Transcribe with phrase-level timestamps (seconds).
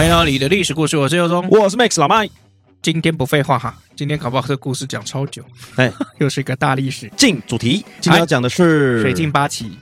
[0.00, 2.26] 欢迎到李的历史故事，我是尤忠，我是 Max 老麦。
[2.80, 5.42] 今天不废话哈，今天搞不好这故事讲超久，
[5.76, 7.06] 哎， 又是一个大历史。
[7.18, 9.76] 进主题，今天要讲的是水镜八旗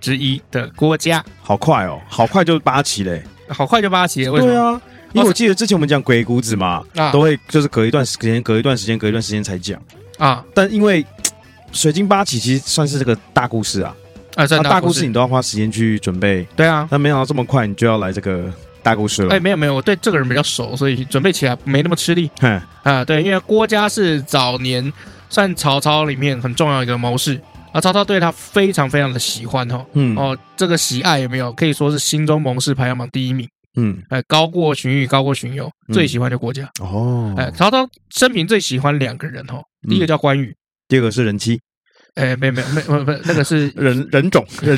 [0.00, 1.22] 之一的郭嘉。
[1.42, 4.32] 好快哦，好快就八旗嘞，好快就八旗了。
[4.32, 4.52] 为什么？
[4.52, 4.80] 对啊，
[5.12, 9.78] 因为我记得之前我们讲鬼谷子嘛，啊，都会就是隔一段时间，隔一段时间，隔一段时间才讲
[10.16, 10.42] 啊。
[10.54, 11.04] 但因为
[11.72, 13.94] 水晶八旗其实算是这个大故事啊，
[14.34, 16.48] 啊，这大故事你都要花时间去准备。
[16.56, 18.50] 对啊，但没想到这么快你就要来这个。
[18.88, 22.30] 大故事了，哎，没有没有，我对这个人比较熟，所以准备起来没那么吃力。
[22.40, 24.90] 嗯啊，对，因为郭嘉是早年
[25.28, 27.38] 算曹操里面很重要的一个谋士，
[27.70, 29.84] 啊曹操对他非常非常的喜欢哦。
[29.92, 33.46] 嗯哦，这个喜爱有没有可以说是心中谋士排行榜第一名？
[33.76, 36.66] 嗯，哎，高过荀彧，高过荀攸，最喜欢就郭嘉。
[36.80, 40.56] 哦，哎，曹操生平最喜欢两个人哦，第一个叫关羽，
[40.88, 41.60] 第二个是人妻。
[42.18, 44.76] 哎，没没没没没，那个是人人种人。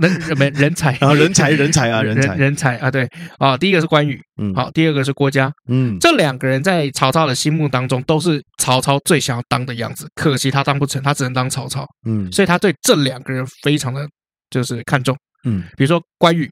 [0.00, 2.34] 人没人才啊，人 才人才啊，人才。
[2.34, 14.06] 人才啊，对啊，第一个是关羽，嗯，好，第二个是郭嘉，嗯，这两个人在曹操的心目当中都是曹操最想要当的样子，可惜他当不成，他只能当曹操，嗯，所以他对这两个人非常的
[14.50, 16.50] 就是看重，嗯，比如说关羽。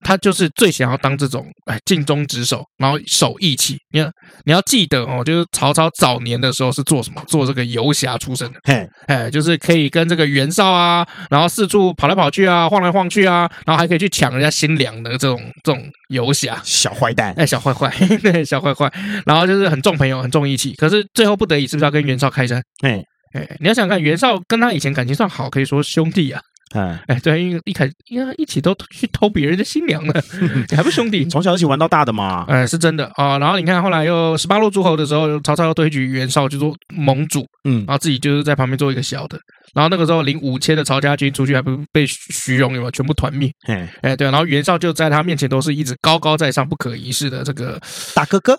[0.00, 3.76] 他就是最想要当这种哎，尽忠职守，然后守义气。
[3.90, 4.10] 你要
[4.44, 7.22] 你要记得哦，就是曹操早年的时候是做什么？
[7.26, 8.60] 做这个游侠出身的。
[8.64, 16.60] 嘿，哎，就是可以跟这个袁绍啊，然后四处跑来跑去啊，晃来晃去啊，然后还可以去抢人家新粮的这种这种游侠。
[16.64, 17.92] 小坏蛋，哎，小坏坏，
[18.22, 18.92] 对，小坏坏。
[19.26, 20.74] 然后就是很重朋友，很重义气。
[20.74, 22.62] 可是最后不得已，是不是要跟袁绍开战？
[22.82, 23.02] 哎
[23.34, 26.40] 哎，你要想想看，袁绍跟他以前感情算好，可以说兄弟啊。
[26.72, 30.22] 哎哎，对，因为一开因为一起都去偷别人的新娘了，
[30.68, 31.24] 你 还不兄弟？
[31.26, 32.44] 从小一起玩到大的嘛。
[32.48, 33.38] 哎，是真的啊。
[33.38, 39.38] 然后你看，后来又十八路诸侯的时候，曹操又推举袁绍就做盟主，嗯，然后自己就是在旁边做一个小的。
[39.74, 43.50] 然后那个时候领五千的曹家军出去，还不被徐荣有没有全部团灭？
[43.66, 44.30] 哎哎，对。
[44.30, 47.80] 然后袁绍就在他面前都是一直高高在上、不可一世的这个
[48.14, 48.58] 大哥哥，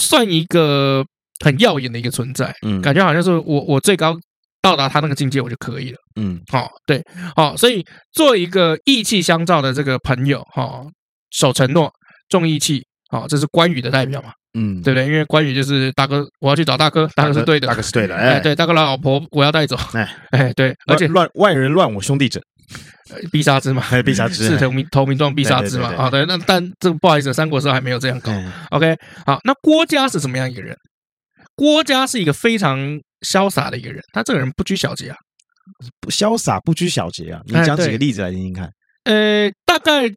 [0.00, 1.04] 算一个
[1.44, 2.54] 很耀眼的一个存在。
[2.62, 4.16] 嗯，感觉好像是我我最高。
[4.66, 5.98] 到达他那个境界，我就可以了。
[6.20, 7.00] 嗯，好，对，
[7.36, 10.84] 好，所以做一个义气相照的这个朋友，哈，
[11.30, 11.88] 守承诺，
[12.28, 14.32] 重义气，好，这是关羽的代表嘛？
[14.58, 15.06] 嗯，对不对？
[15.06, 22.40] 因为关羽就是大哥，我要去找大哥，大哥是对的，大哥是对的， 哎，对，大哥的老婆我要带走，哎，哎，对，而且乱外人乱我兄弟者，
[23.30, 25.94] 必杀之嘛， 必杀之，是投名投名状必杀之嘛？
[25.96, 28.32] 啊，对，那但这个不好意思，三国时候还没有这样搞。
[28.70, 30.76] OK，好，那郭嘉是什么样一个人？
[31.54, 35.16] 郭嘉是一个非常潇洒的一个人，他这个人不拘小节啊，
[36.00, 37.40] 不潇洒不拘小节啊。
[37.46, 38.70] 你讲几个例子来听听看。
[39.04, 40.08] 呃，大概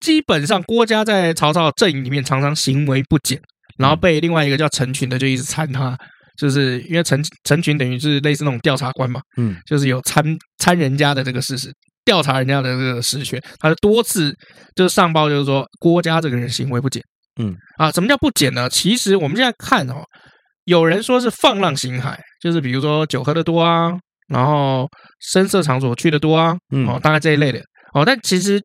[0.00, 3.40] 基本上郭嘉在曹操阵营里面常常行为不检，
[3.78, 5.96] 然后被另外一个叫陈群的就一直参他，
[6.38, 10.22] 就是因为陈陈群等于是类似那种调查官嘛，嗯，就是有参
[10.58, 11.72] 参人家的这个事实，
[12.04, 14.34] 调查人家的这个实权，他就多次
[14.74, 17.02] 就是上报，就是说郭嘉这个人行为不检，
[17.40, 18.68] 嗯啊，什么叫不检呢？
[18.68, 20.04] 其实我们现在看哦。
[20.66, 23.92] 有人说是放浪形骸，就是比如说酒喝的多啊，
[24.28, 24.88] 然后
[25.20, 27.60] 深色场所去的多啊，嗯，哦，大概这一类的
[27.94, 28.04] 哦。
[28.04, 28.62] 但其实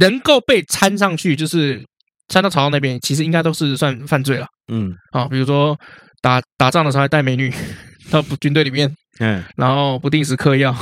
[0.00, 1.82] 能够被掺上去，就是
[2.28, 5.78] 掺到曹操那边，其实应该都是算犯罪了，嗯，啊，比如说
[6.20, 7.52] 打打仗的时候还带美女
[8.10, 10.74] 到军队里面，嗯，然后不定时嗑药，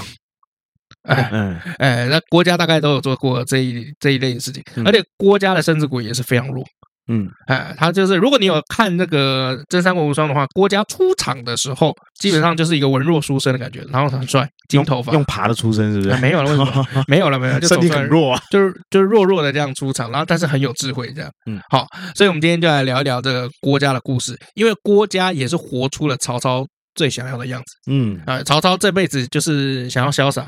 [1.03, 6.65] 哎，嗯，哎，那国家大概都有做过这一这一类的事情，而且郭家的身子骨也是非常弱。
[7.09, 16.11] 嗯，哎，他就是，如果你有看那个《真三国无双》的话，郭嘉出场的时候，基本上就是一个文弱书生的感觉，然后很帅，金头发，用爬的出身是不是？
[16.11, 16.87] 哎、没有了，为什么？
[17.07, 21.31] 没有了，没有，就身体很弱啊，就是就是弱弱的这样出场，然后但是很有智慧这样。
[21.49, 21.87] 嗯，好，
[22.17, 26.67] 所以我们今天就来聊一聊这个郭嘉的故事，因为郭嘉也是活出了曹操
[26.97, 27.77] 最想要的样子。
[27.89, 30.45] 嗯，啊，曹操这辈子就是想要潇洒，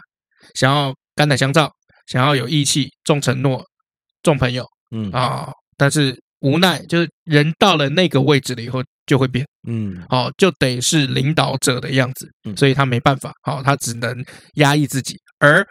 [0.55, 1.71] 想要肝胆相照，
[2.09, 3.65] 想要有义气、重承诺、
[4.25, 4.67] 重朋友。
[4.91, 6.19] 嗯啊，但是。
[6.41, 14.25] 无奈就是人到了那个位置了以后就会变，嗯，哦，就得是领导者的样子，所以他没办法，好，他只能
[14.55, 15.67] 压抑自己，而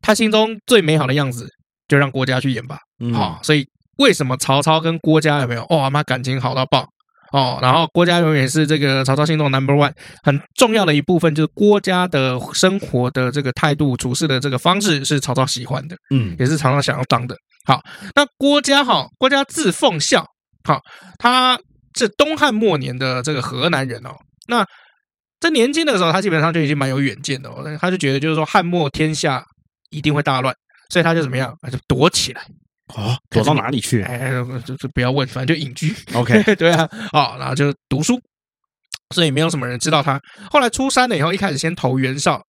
[0.00, 1.48] 他心中最美好的样子
[1.88, 2.78] 就让郭嘉去演吧，
[3.12, 3.66] 好，所以
[3.98, 5.64] 为什么曹操跟郭嘉有没有？
[5.70, 6.86] 哇，妈感情好到爆，
[7.34, 9.92] 哦，然后郭嘉永远是这个曹操心中 number one，
[10.22, 17.36] 很重要的一部分就是郭嘉的生活的这个态度、处事的这个方式是曹操喜欢的，嗯，也是曹操想要当的。
[17.66, 17.82] 好，
[18.14, 20.24] 那郭嘉哈，郭嘉字奉孝，
[20.62, 20.80] 好，
[21.18, 21.58] 他
[21.98, 24.10] 是东汉末年的这个河南人哦。
[24.46, 24.64] 那
[25.40, 29.44] 在年轻的时候，他基本上就已经蛮有远见的哦，他就觉得就是说汉末天下
[29.90, 30.54] 一定会大乱，
[30.88, 32.42] 所以他就怎么样，他就躲起来。
[32.96, 34.02] 哦，躲到哪里去？
[34.02, 34.30] 哎，
[34.64, 35.92] 就就不要问，反正就隐居。
[36.14, 38.20] OK， 对啊，哦，然后就读书，
[39.14, 40.20] 所以没有什么人知道他。
[40.50, 42.40] 后来出山了以后，一开始先投袁绍，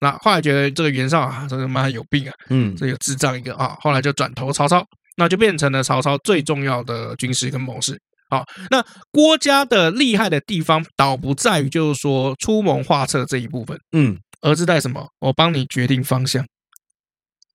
[0.00, 4.82] 那后来觉得这个袁绍啊，这个妈有病啊，嗯，这个智障一个啊，后来就转投曹操，
[5.16, 8.00] 那就变成了曹操最重要的军师跟谋士。
[8.30, 15.06] 好，那郭嘉的厉害的地方，倒不在于就是说出谋划策这一部分，嗯，而是在什么？
[15.18, 16.42] 我帮你决定方向，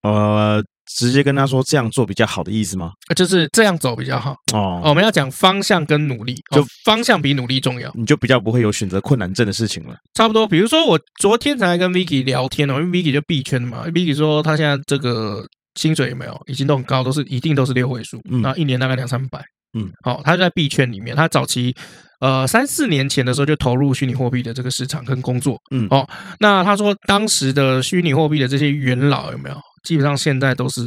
[0.04, 0.64] 呃。
[0.86, 2.92] 直接跟他说这样做比较好的意思吗？
[3.16, 4.82] 就是这样走比较好哦。
[4.86, 9.96] 我们要讲方向跟努力，就方向比努力重要，你就比较不会有选择困难症的事情了。
[10.14, 15.46] 差不多，比如说我昨天才跟 Vicky 聊天哦，因为 Vicky 就币圈的嘛，Vicky 说他现在这个
[15.76, 19.42] 薪水有没有已经都很高，都是一定都是六位数，那一年大概两三百。
[19.78, 21.76] 嗯，好，他就在币圈里面，他早期
[22.22, 25.60] 呃三四年前的时候就投入虚拟货币的这个市场跟工作。
[25.72, 26.08] 嗯，哦，
[26.40, 29.58] 那他说当时的虚拟货币的这些元老有没有？
[29.86, 30.82] 基本上现在都是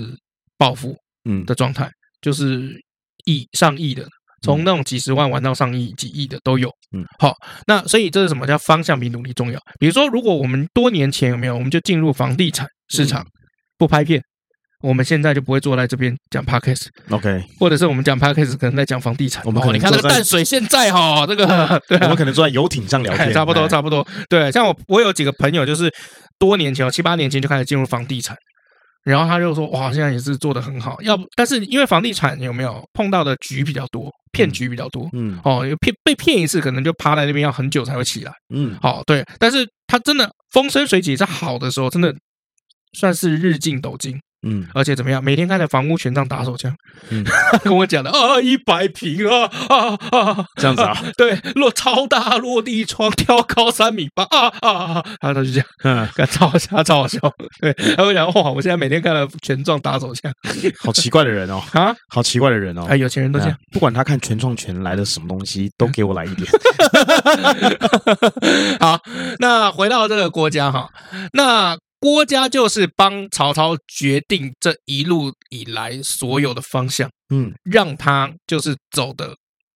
[0.58, 2.70] 暴富嗯的状态，嗯、就是
[3.24, 4.06] 亿上亿的，
[4.42, 6.68] 从那种几十万玩到上亿、几亿的都有。
[6.94, 7.34] 嗯，好，
[7.66, 9.60] 那所以这是什么叫方向比努力重要？
[9.78, 13.26] 比如说，如果我们多年前有没有，我们就进入房地产市场，
[13.76, 14.22] 不拍片，
[14.82, 16.86] 我们现在就不会坐在这边讲 podcast。
[17.10, 19.42] OK，或者是我们讲 podcast 可能在讲房地产。
[19.44, 24.06] 我们可能你看那个淡水现在哈，这个对，我们可能坐在游艇上聊天，差不多差不多。
[24.30, 25.92] 对，像我我有几个朋友，就是
[26.38, 28.34] 多年前七八年前就开始进入房地产。
[29.04, 31.00] 然后他就说：“哇，现在也是做的很好。
[31.02, 39.24] 要不，但是因为房地产有没有碰到的局比较多，骗局比较多，嗯，哦，骗被骗一次，可能就趴在那边要很久才会起来，嗯，好，对。
[39.38, 42.14] 但是他真的风生水起，在好的时候，真的
[42.98, 45.22] 算是日进斗金。”嗯，而且怎么样？
[45.22, 46.72] 每天看着房屋权杖打手枪，
[47.10, 47.24] 嗯，
[47.64, 57.18] 跟我讲的啊，一百平啊啊啊，这样子啊，对，落超大落地窗，挑高三米八啊啊啊，他都是这样，嗯，超好笑，超好笑。
[57.60, 60.32] 对，他会讲哇，我现在每天看了权状打手枪，
[60.80, 66.48] 好奇怪的人哦， 啊，好奇怪的人哦，哎，有钱人都这样，不管他看权状权来的什么东西，都给我来一点。
[68.78, 69.00] 好，
[69.40, 70.88] 那回到这个国家哈，
[71.32, 71.76] 那。
[72.00, 79.34] 郭嘉就是帮曹操决定这一路以来所有的方向，嗯，让他就是走的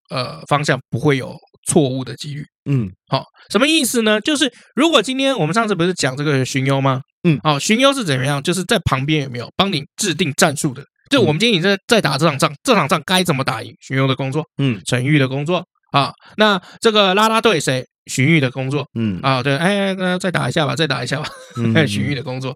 [0.09, 1.35] 呃方向不会有
[1.67, 4.21] 错误的几率，嗯，好，什么意思呢？
[4.21, 7.01] 就是如果今天我们上次不是讲这个荀攸吗？
[7.27, 8.41] 嗯，好，荀攸是怎么样？
[8.41, 10.83] 就是在旁边有没有帮你制定战术的？
[11.09, 13.73] 就我们今天已经在在打这场仗，这场仗该怎么打赢？
[13.81, 15.63] 荀攸的工作，嗯，陈玉的工作。
[15.91, 17.85] 啊，那这个拉拉队谁？
[18.05, 21.27] 荀彧的工作，嗯啊，对，哎，那再打一下吧，再打一下吧，
[21.75, 22.55] 哎， 荀彧的工作。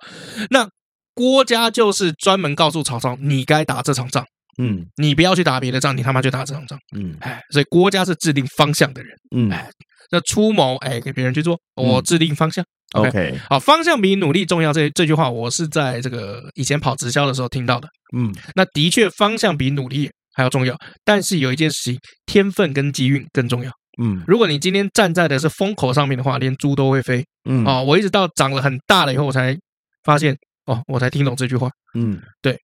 [0.50, 0.68] 那
[1.14, 4.26] 郭嘉就是专门告诉曹操，你该打这场仗，
[4.62, 9.70] 嗯，你不要去打别的仗，你他妈就打这场仗，嗯，哎，所以郭嘉是制定方向的人，嗯，哎，
[10.12, 14.74] 那出谋，哎，给别人去做，我制定方向，OK，好，方向比努力重要。
[14.74, 20.10] 这这句话我是在这个以前跑直销的时候听到的，嗯，那的确方向比努力。
[20.38, 23.72] 还要重要，但是有一件事情，天分跟机运更重要。
[23.98, 27.26] 嗯，如果你今天站在的是风口上面的话，连猪都会飞。
[27.50, 29.58] 嗯，哦，我一直到长了很大了以后，我才
[30.04, 31.70] 发现，哦，我才听懂这句话。
[31.96, 32.60] 嗯，对。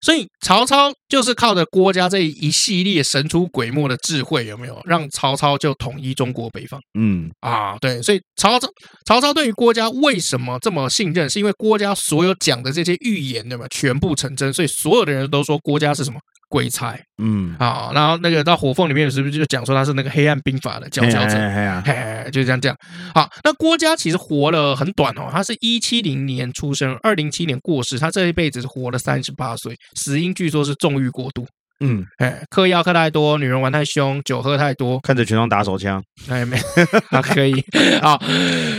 [0.00, 6.78] 所以曹操就是靠着郭嘉这一系列神出鬼没的智慧，有没有让曹操就统一中国北方？
[6.98, 8.68] 嗯啊，对，所以曹操
[9.06, 11.30] 曹操对于郭嘉为什么这么信任？
[11.30, 13.66] 是因为郭嘉所有讲的这些预言，对吗？
[13.70, 16.20] 全部成真，所以所有的人都说郭嘉是什么？
[16.54, 21.36] 鬼才，嗯，好，然后那个到火凤里面是不是就讲说他是那个黑暗兵法的佼佼者？
[21.84, 22.78] 嘿，就是这样这样。
[23.12, 31.44] 好，那郭嘉其实活了很短哦，他是一七零年出生，二零七年过世，他这一辈子是活了三十八岁，死因据说是纵欲过度。
[31.86, 36.56] 嗯，哎，嗑药嗑太多，女人玩太凶，酒喝太多，看着群众打手枪，哎没，
[37.12, 37.62] 啊可以。
[38.00, 38.18] 好，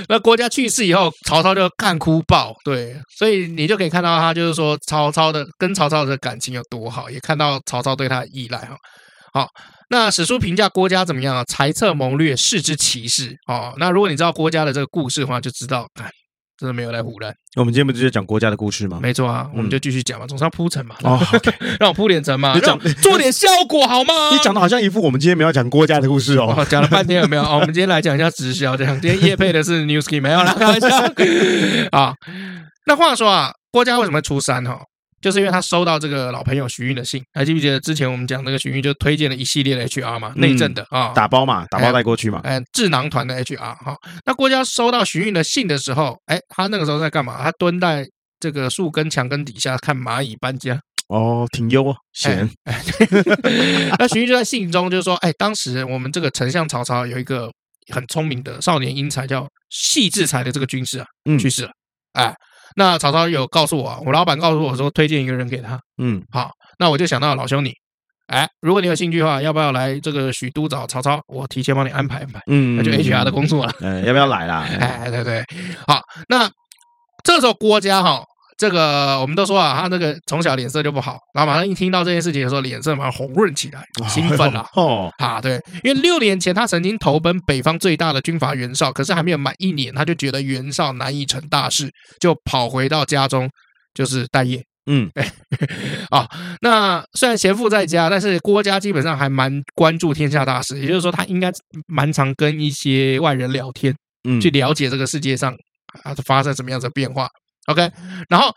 [0.10, 8.76] 那郭嘉去世以后，曹操就干哭爆，对，所以你就可以看到他就是说曹操的跟曹操的感情有多好，也看到曹操对他的依赖哈。
[9.34, 9.48] 好，
[9.90, 11.44] 那史书评价郭嘉怎么样啊？
[11.44, 13.36] 才策谋略，士之奇士。
[13.48, 16.10] 哦，那如果你知道郭嘉的这个故事的话，就知道，哎。
[16.58, 17.34] 真的没有来胡乱。
[17.56, 19.00] 我们今天不是就讲郭嘉的故事吗？
[19.02, 20.96] 没错啊，我们就继续讲嘛，总是要铺陈嘛。
[21.04, 21.20] 哦，
[21.80, 24.14] 让我铺点陈嘛，你讲做点效果好吗？
[24.32, 26.66] 你讲的好像一副我们今天没有讲郭嘉的故事哦。
[26.70, 27.44] 讲了半天有没有？
[27.44, 29.00] 哦，我们今天来讲一下直销，这样。
[29.02, 30.88] 今天叶配的是 New Skin，没有啦，开玩笑
[31.92, 32.14] 啊。
[32.88, 34.80] 那话说啊，郭嘉为什么会出山哈？
[35.26, 43.96] 就是因为他收到这个老朋友许运的信，还记不记得之前我们讲那个徐运就推荐了一系列的 HR 嘛，内政的啊，打包嘛，打包带过去嘛，哎，智囊团的 HR 哈。
[44.24, 47.42] 那郭嘉收到许运的信的时候，哎，他那个时候在干嘛？
[47.42, 48.08] 他蹲在
[48.40, 50.80] 这个树根墙根底下看蚂蚁搬家。
[51.08, 52.48] 哦，挺优闲。
[53.98, 57.50] 那许运就在信中就说，哎，当时我们这个丞相曹操有一个
[57.92, 61.06] 很聪明的少年英才，叫戏志才的这个军师啊，
[61.40, 61.72] 去世了，
[62.14, 62.32] 哎。
[62.76, 65.80] 那曹操有告诉我，我老板告诉我说推荐一个人给他。
[65.98, 67.74] 嗯，好，那我就想到老兄你，
[68.28, 71.20] 哎，如果你有兴趣的话，要不要来这个许都找曹操？
[71.28, 72.42] 我提前帮你安排安排。
[72.48, 73.74] 嗯，那就 HR 的工作了。
[73.82, 74.66] 嗯，要不要来啦？
[74.80, 75.44] 哎，对对，
[75.88, 76.50] 好，那
[77.24, 78.24] 这时候郭嘉哈。
[78.58, 84.66] 这个我们都说啊，他那个从小脸色就不好，然后马上一听到这件事情的时候，脸色马上红润起来，兴奋了。
[84.76, 93.50] 哦，啊，对，因为六年前他曾经投奔北方最大的军阀袁绍，可是还没有满一年，他就觉得袁绍难以成大事，就跑回到家中
[93.94, 94.64] 就是待业。
[94.88, 95.30] 嗯，哎，
[96.12, 96.30] 啊，
[96.62, 101.52] 那虽然贤父在家，但是郭嘉基本上还蛮关注天下大事，也就是说，他应该
[101.88, 103.94] 蛮常跟一些外人聊天，
[104.30, 105.52] 嗯，去了解这个世界上
[106.04, 107.28] 啊发生什么样的变化。
[107.66, 107.92] OK，
[108.30, 108.54] 然后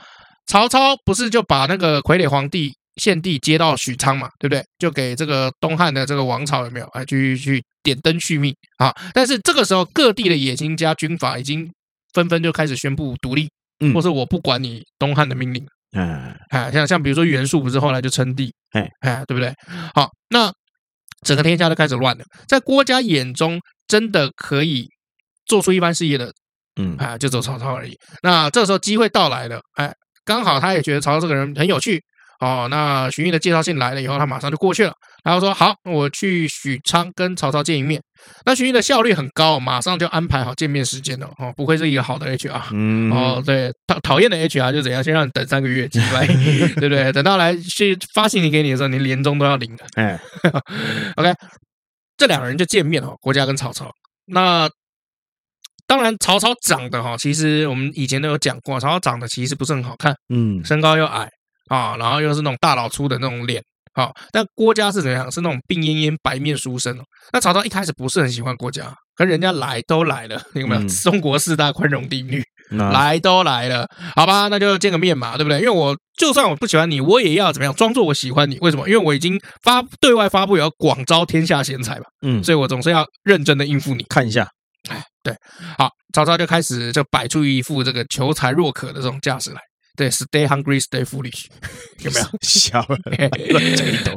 [0.47, 4.62] 曹操不是就把那个傀儡皇帝献帝接到许昌嘛，对不对？
[4.79, 6.87] 就给这个东汉的这个王朝有没有？
[6.88, 8.95] 哎，去去点灯续命啊！
[9.15, 11.71] 但是这个时候，各地的野心家军阀已经
[12.12, 13.49] 纷纷就开始宣布独立，
[13.81, 19.55] 嗯，或是我不管你东汉的命令，嗯，哎，像像比如说袁术不是后来就称帝，哎哎，对不对？
[19.95, 20.53] 好，那
[21.23, 24.88] 整个天下都开始乱了，在郭嘉眼中，真的可以
[25.47, 26.33] 做出一番事业的。
[26.79, 27.95] 嗯，啊，就走曹操而已。
[28.23, 29.93] 那这时候机会到来了，哎，
[30.25, 32.01] 刚好他也觉得曹操这个人很有趣
[32.41, 32.67] 哦。
[32.71, 34.93] 那荀彧的介绍信来了以后，他马上就过去了。
[35.25, 38.01] 然后说好，我去许昌跟曹操见一面。
[38.47, 41.29] 那荀彧的效率很高，马上就安排好见面时间了。
[41.39, 42.63] 哦，不愧是一个好的 HR。
[42.73, 47.13] 嗯，哦，对，讨讨厌的 HR 就怎样，先让你等三个月， 对不对？
[47.13, 49.85] 等到来去发信息给你的时候，你年终都要领的。
[49.97, 50.19] 哎，
[51.17, 51.35] OK，
[52.17, 53.91] 这两个人就见面了，国家跟曹操。
[54.27, 54.71] 那。
[55.88, 61.26] 当然，曹操长得哈，其实我们以前都有讲过，曹操长得其实不是很好看，嗯，身高又矮
[61.71, 63.62] 啊，然后又是那种大老粗的那种脸，
[63.95, 65.33] 好，但郭嘉是怎样？
[65.33, 67.02] 是那种病恹恹、白面书生哦。
[67.33, 70.88] 那曹操一开始不是很喜欢郭嘉，可人家来都来了，有没有？
[70.88, 75.59] 中国四大宽容定律来都来了，好吧，那就见个面嘛，对不对？
[75.59, 78.59] 因为我就算我不喜欢你，我也要怎么样装作我喜欢你？
[78.61, 78.87] 为什么？
[78.87, 84.47] 因为我已经发对外发布，要广招天下贤才嘛，嗯，所以我总是要认真的应付你，看一下。
[84.88, 85.37] 哎，对，
[85.77, 89.61] 好，曹操就开始就摆出一副这个求才若渴的这种架势来，
[89.97, 91.47] 对，stay hungry, stay foolish，
[92.05, 92.27] 有没有？
[92.43, 92.99] 笑了，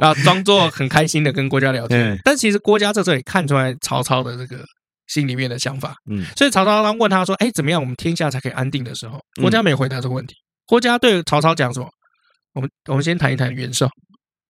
[0.00, 4.64] 然后装作很开心的跟郭嘉聊天，但其实郭嘉在这里看出来曹操的这个
[5.08, 10.34] 心里面的想法，嗯，所以曹操当问他说：“哎，怎么样，我们天下才可以安定的时候？”郭嘉没有回答这个问题，
[10.66, 11.88] 郭嘉对曹操讲什么？
[12.54, 13.88] 我们我们先谈一谈袁绍，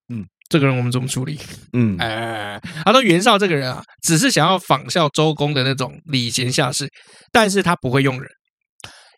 [0.08, 0.26] 嗯。
[0.52, 1.38] 这个人我们怎么处理？
[1.72, 6.86] 嗯，哎，他说袁绍这个人啊，只是想要仿效周公的那种礼贤下士，
[7.32, 8.30] 但是他不会用人。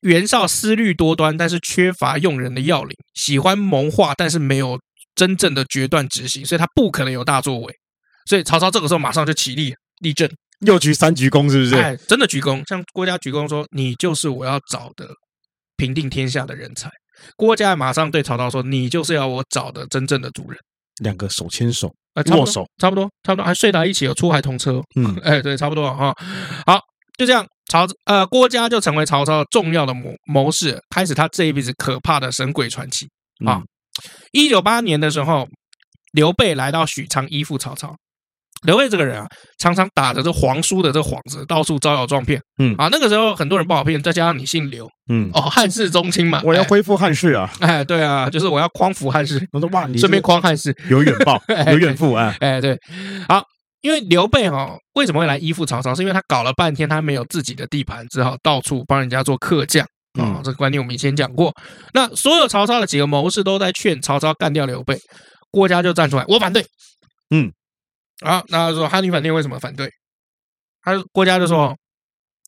[0.03, 4.79] 袁绍思虑多端，但是缺乏用人的要领，喜欢谋划，但是没有
[5.17, 7.75] 真正的决断执行，所以他不可能有大作为。
[8.27, 11.75] 所以曹操这个时候马上就起立立正，又鞠三鞠躬，是不是？
[11.75, 15.09] 哎，真的鞠躬，向郭嘉鞠躬说：“你就是我要找的
[15.77, 16.89] 平定天下的人才。”
[17.37, 20.59] 郭嘉马上对曹操说：“你就是要我找的真正的主人。”
[21.03, 24.83] 两个手牵手，呃握手，差不多，差不多，还睡在一起，有出海同车。
[24.97, 26.15] 嗯， 哎，对，差不多哈。
[26.67, 26.79] 好，
[27.19, 33.09] 就这样，曹呃郭嘉就成为曹操重要的谋谋士，开始他这一辈子可怕的神鬼传奇
[33.45, 33.63] 啊。
[34.33, 35.47] 一九八年的时候，
[36.13, 37.97] 刘备来到许昌依附曹操。
[38.65, 39.27] 刘备这个人啊，
[39.59, 42.41] 常常打着这皇叔的这幌子，到处招摇撞骗。
[42.59, 47.51] 嗯啊，那个时候很多人不好骗，再加上你姓刘，嗯哦，汉室宗亲嘛，我要恢复汉室啊！
[47.61, 49.47] 哎，对啊，就是我要匡扶汉室。
[49.53, 51.41] 我说哇，你顺便匡汉室，有远报，
[51.71, 52.35] 有远赴啊！
[52.41, 52.79] 哎，对，
[53.29, 53.45] 好，
[53.83, 55.95] 因为刘备哈为什么会来依附曹操？
[55.95, 59.87] 是因为他搞了半天他没有自己的地盘，只好到处帮人家做客将
[60.19, 60.41] 啊。
[60.43, 61.53] 这个观念我们以前讲过。
[61.93, 64.97] 那所有曹操的几个谋士都在劝曹操干掉刘备，
[65.51, 66.65] 郭嘉就站出来，我反对。
[67.35, 67.53] 嗯。
[68.25, 69.89] 啊，那他说哈，你反对为什么反对？
[70.83, 71.77] 他郭嘉就说，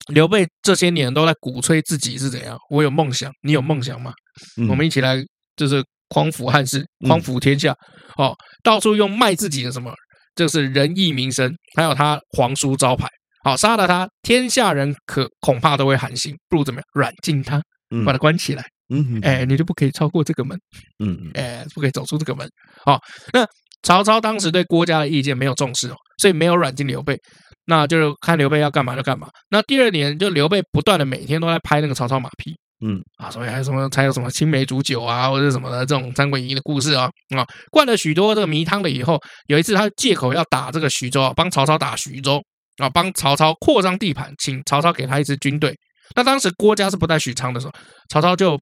[0.09, 4.13] 刘备这些年都在鼓吹自己是怎样，我有梦想，你有梦想吗？
[4.61, 5.17] 嗯、我们一起来，
[5.57, 7.75] 就是匡扶汉室，匡扶天下。
[8.17, 9.93] 哦，到处用卖自己的什么，
[10.35, 13.07] 就是仁义名声，还有他皇叔招牌。
[13.45, 17.63] 好，杀了他，天下人可恐怕都会寒心，不如怎么样，软禁他，
[18.05, 18.65] 把他关起来。
[18.89, 20.59] 嗯，哎，你就不可以超过这个门。
[21.03, 22.49] 嗯，哎，不可以走出这个门。
[22.85, 22.99] 好，
[23.33, 23.47] 那。
[23.83, 27.19] 曹操当时对郭嘉的意见没有重视哦，所以没有软禁刘备，
[27.67, 29.29] 那就是看刘备要干嘛就干嘛。
[29.51, 32.53] 那第二年，就刘备不断的每天都在拍那个曹操马屁
[32.85, 42.43] 嗯啊，所以还有什么才有什么青梅煮酒啊，或者什么的这种三国演义的故事啊啊，灌了许多这个迷汤了以后，有一次他借口要打这个徐州啊，帮曹操打徐州
[42.77, 45.75] 啊，帮曹操扩张地盘，请曹操给他一支军队。
[46.15, 47.73] 那当时郭嘉是不在许昌的时候，
[48.11, 48.59] 曹操就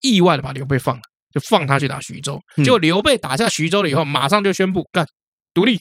[0.00, 1.02] 意外的把刘备放了，
[1.34, 2.40] 就放他去打徐州。
[2.56, 5.04] 结果刘备打下徐州了以后，马上就宣布干
[5.52, 5.80] 独立，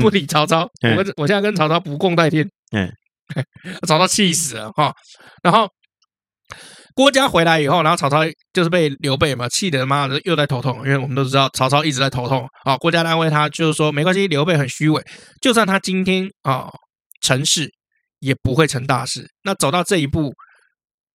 [0.00, 0.68] 不理曹操。
[0.96, 2.48] 我我现在跟曹操不共戴天。
[2.72, 2.90] 嗯，
[3.86, 4.92] 曹操气死了哈。
[5.42, 5.68] 然后。
[6.92, 8.18] 郭嘉回来以后，然后曹操
[8.52, 12.76] 就是被刘备嘛气得妈的又在头痛，因为我们都知道曹操一直在头痛啊。
[12.76, 15.00] 郭嘉安慰他，就是说没关系，刘备很虚伪，
[15.40, 16.68] 就算他今天啊
[17.20, 17.72] 成事，
[18.18, 19.24] 也不会成大事。
[19.44, 20.34] 那走到这一步，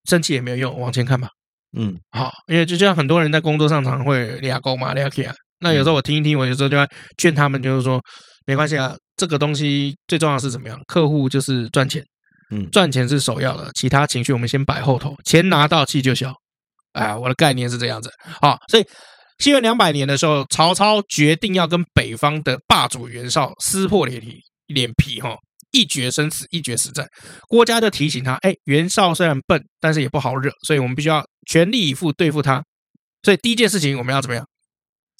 [0.08, 1.28] 生气也没有用，往前看吧。
[1.76, 5.34] 嗯，好，因为就像很多人在工作上常会俩勾嘛俩气啊。
[5.60, 6.86] 那有时候我听一听，我有时候就会
[7.18, 8.00] 劝他们，就是说
[8.46, 10.78] 没关系啊，这个东西最重要的是怎么样？
[10.86, 12.02] 客户就是赚钱。
[12.50, 15.16] 嗯，赚钱是首要的，其他情绪我们先摆后头。
[15.24, 16.32] 钱拿到，气就消。
[16.92, 18.10] 哎，我的概念是这样子。
[18.40, 18.84] 好，所以
[19.38, 25.36] 西元两百年的时候，曹操决定要跟北方的霸主袁绍撕破脸皮，脸皮哈，
[25.76, 27.06] 一决生死，一决死战。
[27.48, 32.62] 郭嘉就提醒他，哎，袁绍虽然笨，但是也不好惹，所以我们必须要全力以赴对付他。
[33.22, 34.44] 所以第一件事情，我们要怎么样？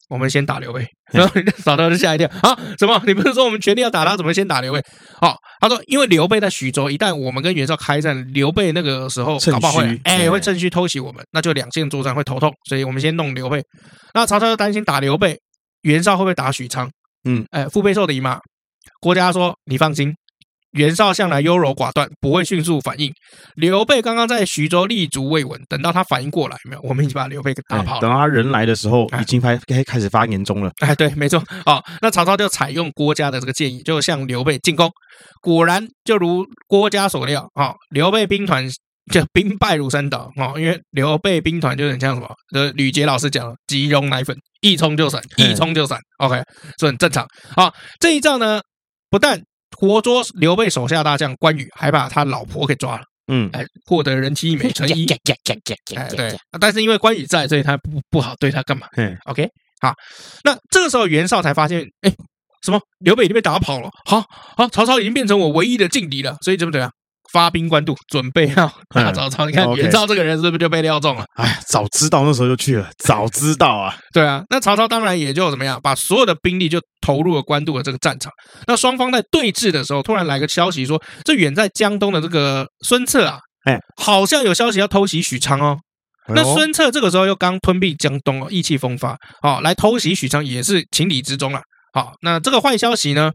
[0.09, 1.35] 我们先打刘备， 然后
[1.65, 2.57] 曹操就吓一跳啊！
[2.79, 3.03] 什么？
[3.07, 4.81] 你不是说我们全力要打他，怎么先打刘备？
[5.21, 13.61] 好、哦，他说因为刘备在徐州，一旦我们跟袁绍开战，刘备那个时候搞不好会哎会趁虚偷袭我们，那就两线作战会头痛，所以我们先弄刘备。
[14.15, 15.37] 那曹操就担心打刘备，
[15.83, 16.89] 袁绍会不会打许昌？
[17.25, 18.39] 嗯，哎，腹背受敌嘛。
[19.01, 20.15] 郭嘉说你放心。
[20.77, 23.11] 袁绍向来优柔寡断，不会迅速反应。
[23.55, 28.01] 刘备刚刚在徐州立足未稳，等到他反应过来，没有，我们已经把刘备给打跑了。
[28.01, 30.71] 等到他人来的时候，已经开开开始发年终了。
[30.79, 31.43] 哎，对，没错。
[31.65, 34.91] 哦，那曹操就采用郭嘉的这个建议，就向刘备进攻。
[35.41, 38.69] 果然，就如郭嘉所料，啊、哦，刘备兵团
[39.11, 40.31] 就兵败如山倒。
[40.37, 42.29] 哦，因为刘备兵团就很像什么？
[42.55, 45.99] 呃，吕杰老师讲的“即溶奶粉”，一冲就散，一冲就散。
[46.19, 46.43] OK，
[46.77, 47.27] 这很正常。
[47.55, 48.61] 好、哦，这一仗呢，
[49.09, 49.41] 不但
[49.79, 53.05] 活捉刘备手下大将关羽，还把他老婆给抓了。
[53.29, 55.05] 嗯，哎，获得人妻一枚纯一。
[55.97, 58.87] 哎，对， 但是因为关羽在，所以他不不好对他干嘛。
[58.97, 59.49] 嗯，OK，
[59.81, 59.93] 好，
[60.45, 62.13] 那这个时候袁绍才发现，哎，
[62.65, 62.81] 什么？
[63.01, 63.91] 刘备已经被打跑了。
[64.05, 64.23] 好，
[64.57, 66.93] 好，曹操已经变成我唯一的劲敌了，所以怎么怎么样？
[67.37, 69.45] 发兵官渡，准备要打曹操。
[69.45, 71.25] 你看袁绍这个人是不是就被料中了？
[71.35, 73.95] 哎，早知道那时候就去了，早知道啊。
[74.15, 78.33] 对啊，那曹操当然也就怎么样，把所有的兵力就投入了官渡的这个战场。
[78.67, 85.77] 那双方在对峙的时候，突然来个消息说，这远在江东的这个孙策啊，哎，好像有消息要偷袭许昌哦。
[86.35, 91.61] 那孙策这个时候又刚吞并江东哦，意气风发，好来偷袭许昌也是情理之中啊。
[91.93, 93.31] 好，那这个坏消息呢，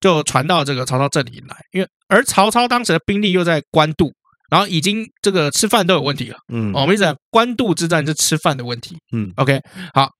[0.00, 4.12] 就传到这个曹操这里来，因为而曹操当时的兵力又在官渡，
[4.50, 6.38] 然后已经这个吃饭都有问题了。
[6.52, 8.96] 嗯，我们一直讲官渡之战是吃饭的问题。
[9.12, 9.60] 嗯，OK，
[9.94, 10.10] 好。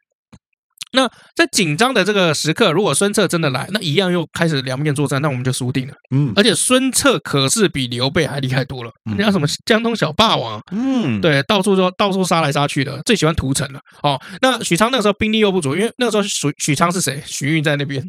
[0.93, 5.95] 那在紧张的这个时刻，如果孙策真的来，那一样又开始两面作战，那我们就输定了。
[6.15, 8.91] 嗯，而且孙策可是比刘备还厉害多了。
[9.05, 13.81] 人家什么江东小霸王，嗯，对，到处说到处杀来杀去的，最喜欢屠城了。
[14.03, 17.23] 哦，那许昌那个时候兵力又不足，因为那个时候许许昌是谁？
[17.27, 18.05] 许运在那边。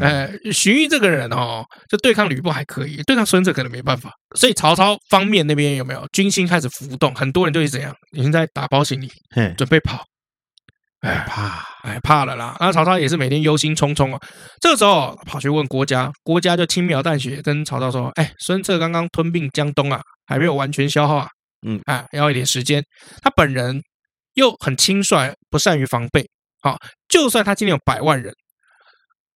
[0.00, 4.10] 哎，许运这个人哦，就对抗吕布还可以，对抗孙策可能没办法。
[4.34, 7.14] 所以曹操方面那边有没有军心开始浮动？
[7.14, 9.08] 很多人就是怎样，已经在打包行李，
[9.56, 10.04] 准备跑。
[11.06, 12.56] 哎，怕，哎，怕了啦！
[12.58, 14.20] 那曹操也是每天忧心忡忡啊。
[14.60, 21.28] 这个时候跑去问郭嘉，郭嘉就轻描淡写跟曹操说：“哎，孙策刚刚吞并江东啊，还没有完全消耗啊，
[21.64, 22.82] 嗯，哎，要一点时间。
[23.22, 23.80] 他本人
[24.34, 26.28] 又很轻率，不善于防备。
[26.60, 26.76] 好，
[27.08, 28.34] 就算他今天有百万人，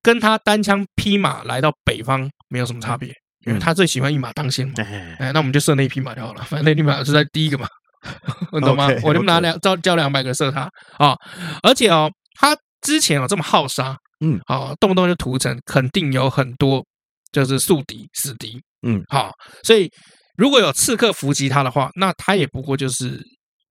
[0.03, 3.15] 跟他单枪匹马来到北方没有什么差别，
[3.47, 4.75] 因为他最喜欢一马当先嘛。
[5.19, 7.69] 哎，那我们就射那一匹马就好了，反正那匹马是在第一个嘛。”
[8.53, 9.01] 你懂吗？Okay.
[9.07, 11.17] 我就拿两招叫两百个射他啊！
[11.63, 16.85] 而且哦，他之前有这么好杀，嗯，好，动不动就屠城，肯定有很多
[17.33, 19.33] 就是宿敌死敌，嗯，好，
[19.63, 19.91] 所以
[20.37, 23.21] 如果有刺客伏击他的话，那他也不过就是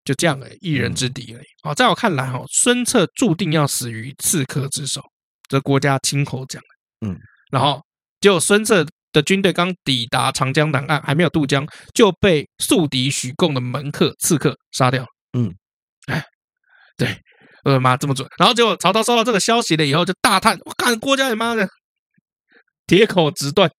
[0.05, 1.45] 就这样的，一人之敌而已。
[1.63, 5.01] 好，在我看来，哈，孙策注定要死于刺客之手，
[5.47, 7.17] 这国家亲口讲的，嗯，
[7.51, 7.81] 然后
[8.21, 8.85] 结果孙策。
[9.11, 15.05] 的军队刚抵达长江南岸，还没有渡江，就被宿敌许贡的门客刺客杀掉。
[15.37, 15.53] 嗯，
[16.07, 16.23] 哎，
[16.97, 17.17] 对，
[17.63, 18.27] 我的妈，这么准！
[18.37, 21.67] 然后结果曹操收到这个消息了以后，就大叹：“我干郭嘉，你妈的，
[22.87, 23.69] 铁口直断，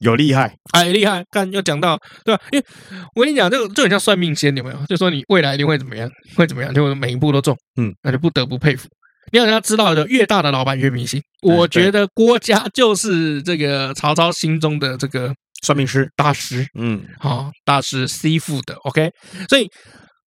[0.00, 1.24] 有厉害，哎，厉害！
[1.30, 2.42] 看又讲到，对吧？
[2.50, 2.66] 因为
[3.14, 4.86] 我跟你讲，这个就很像算命仙，有没有？
[4.86, 7.56] 就说你未来一定会怎么样，会怎么样，就每一步都中。
[7.76, 8.88] 嗯，那就不得不佩服。”
[9.32, 11.20] 你要让他知道的，越大的老板越迷信。
[11.42, 16.66] 我觉得郭嘉就是这个曹操心中的这个算命师大师。
[16.78, 18.74] 嗯，好，大师师傅的。
[18.84, 19.10] OK，
[19.48, 19.68] 所以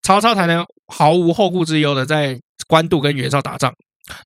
[0.02, 3.72] 曹操才能毫无后顾之忧的在官渡跟袁绍打仗。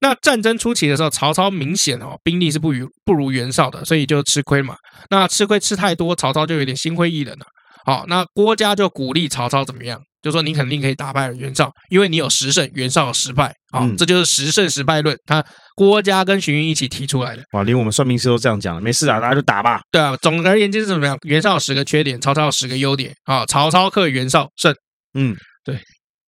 [0.01, 4.77] 那战争初期的时候，曹操明显哦兵力是不如不如袁绍的，所以就吃亏嘛。
[5.11, 7.47] 那吃亏吃太多，曹操就有点心灰意冷了。
[7.85, 10.01] 好，那郭嘉就鼓励曹操怎么样？
[10.23, 13.53] 就说你肯定可以打败袁绍，因为你有十胜，袁绍有十败。
[13.73, 15.19] 啊、嗯，这就是十胜十败论。
[15.27, 17.43] 他郭嘉跟荀彧一起提出来的。
[17.53, 19.81] 哇，连我们算命师都这样讲了，没事啊，大家就打吧。
[19.91, 21.19] 对啊，总而言之是怎么样？
[21.23, 23.13] 袁绍有十个缺点，曹操有十个优点。
[23.25, 24.73] 啊，曹操克袁绍胜。
[25.15, 25.81] 嗯，对。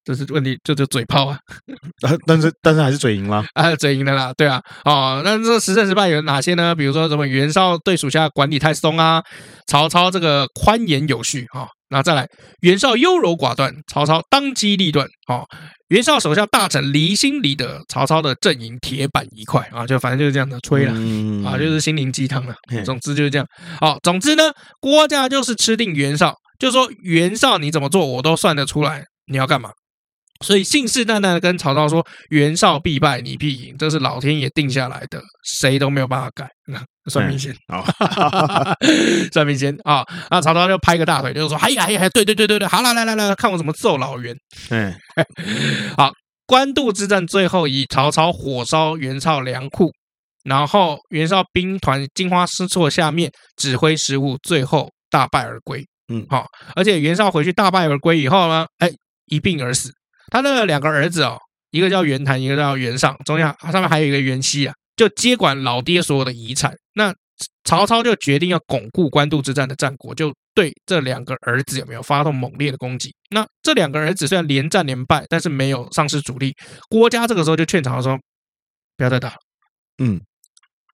[0.04, 1.40] 这是问题，就就嘴炮啊，
[2.28, 6.76] 但是但是还是嘴赢了啊，嘴赢的啦，对啊，哦，那这十胜十败有哪些呢？
[6.76, 9.24] 比如说什么袁绍对属下管理太松啊，
[9.68, 12.28] 曹操这个宽严有序啊，那再来
[12.62, 15.44] 袁绍优柔寡断，曹操当机立断啊，
[15.88, 20.92] 袁绍手下大臣离心离德，曹操的阵营铁板一块啊，就反正就是这样的吹了
[21.48, 23.48] 啊，就是心灵鸡汤了，总之就是这样。
[23.80, 29.70] 好，总之呢，郭嘉就是吃定袁绍，就说袁绍你怎么做我都算得出来，你要干嘛？
[30.42, 36.50] 所以信誓旦旦的跟曹操说：“袁绍必败，你必赢，这是老天爷定下来的，谁都没有办法改。”
[37.12, 37.86] 算命先，好，
[39.34, 40.06] 算命先啊！
[40.32, 44.34] 那曹操就拍个大腿，就说：“哎呀哎呀，对对对对对，好了，来来来，看我怎么揍老袁。”
[44.72, 44.94] 嗯，
[45.98, 46.14] 好，
[46.46, 49.92] 官渡之战最后以曹操火烧袁绍粮库，
[50.46, 55.86] 然后袁绍兵团惊慌失措下面指挥失误，最后大败而归。
[56.08, 58.90] 嗯，好，而且袁绍回去大败而归以后呢，哎，
[59.26, 59.92] 一病而死。
[60.32, 61.38] 他的两个儿子哦，
[61.72, 66.74] 一个叫袁谭，一个叫袁尚，中间上面还有一个袁熙啊，就接管老爹所有的遗产。
[66.94, 67.14] 那
[67.64, 73.14] 曹操就决定要巩固官渡之战的战果，就对这两个儿子有没有发动猛烈的攻击？
[73.30, 76.54] 那这两个儿子虽然连战连败，但是没有丧失主力。
[76.90, 78.20] 郭嘉这个时候就劝曹操说
[78.98, 79.36] ：“不要再打，
[79.98, 80.22] 嗯，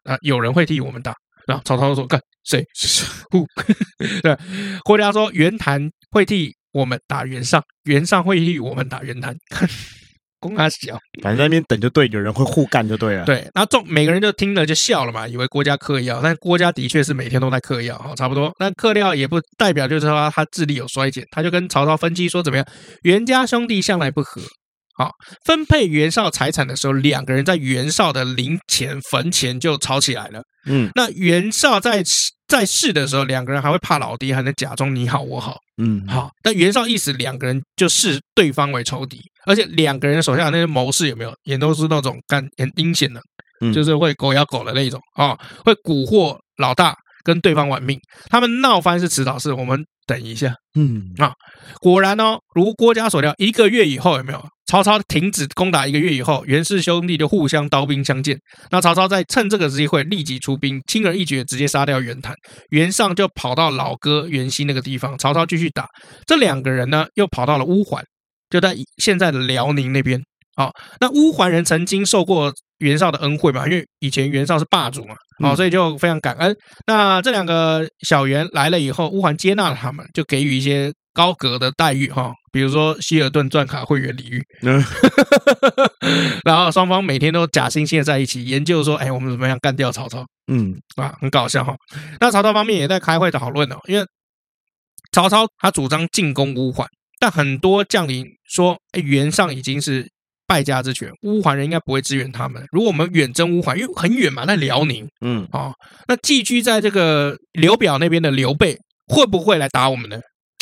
[0.04, 1.14] 啊，有人会替我们打。”
[1.48, 2.64] 然后曹操说：“干谁？
[3.32, 3.46] 呼，
[4.22, 4.38] 对，
[4.84, 9.36] 郭嘉说袁谭会替。”我们打袁尚，袁尚会议我们打袁谭，
[10.40, 13.26] 公阿小，反正在那边等就对，有人会互干就对了。
[13.26, 18.54] 对，然后众每个人就听了就笑了嘛，以为郭嘉嗑药，但郭嘉的确是每天都在嗑药，哈，差不多。
[18.60, 22.66] 那嗑药也不代表就是说他智力有衰减，他就跟曹操分析说怎么样，
[23.02, 24.42] 袁家兄弟向来不和，
[24.96, 25.12] 好，
[25.46, 30.44] 分配袁绍财产的时候，两个人在袁绍的灵前坟前就吵起来了。
[30.66, 32.04] 嗯，那袁绍在。
[32.50, 36.30] 在世的时候，两个人还会怕老爹，还能假装你好我好，嗯，好。
[36.44, 43.22] 但袁绍一死，两个人就视对方为仇敌，而且两个人手下的那些谋士有没有，也都是那种干很阴险的，
[43.62, 48.00] 嗯，就是会狗咬狗的那种啊，会蛊惑老大跟对方玩命。
[48.30, 51.34] 他们闹翻是迟早事，我们等一下，嗯啊，
[51.80, 54.46] 果然哦，如郭嘉所料，一个月以后有没有？
[54.70, 58.38] 曹操停止攻打一个月以后，袁氏兄弟就互相刀兵相见。
[58.70, 62.36] 那曹操在趁这个机会立即出兵，轻而易举直接杀掉袁谭。
[62.70, 65.88] 袁尚就跑到老哥袁熙那个地方，曹操继续打。
[66.28, 68.04] 这两个人呢，又跑到了乌桓，
[68.52, 70.22] 就在现在的辽宁那边。
[70.56, 76.56] 好，那乌桓人曾经受过袁绍的恩惠嘛，因为以前袁绍是霸主嘛，好，所以就非常感恩。
[76.86, 80.94] 那这两个小袁来了以后，乌桓接纳了他们，就给予一些。
[81.20, 84.82] 高格的待遇哈，比如说希尔顿钻卡会员礼遇，嗯，
[86.48, 90.26] 然后双方每天都假惺惺的在一起研究说，哎，我们怎么样干掉曹操？
[90.48, 91.76] 嗯，啊，很搞笑哈。
[92.22, 94.06] 那曹操方面也在开会讨论哦，因为
[95.12, 96.88] 曹操他主张进攻乌桓，
[97.20, 100.08] 但很多将领说，哎，袁尚已经是
[100.48, 102.66] 败家之权，乌桓人应该不会支援他们。
[102.72, 105.74] 如果我们远征乌桓，因为很远嘛，在辽宁，嗯，啊，
[106.08, 108.78] 那寄居在这个刘表那边的刘备
[109.08, 110.18] 会不会来打我们呢？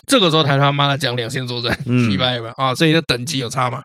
[0.08, 2.54] 这个时候才他妈的讲两线作战，明白吧？
[2.58, 3.82] 啊，所以这等级有差嘛。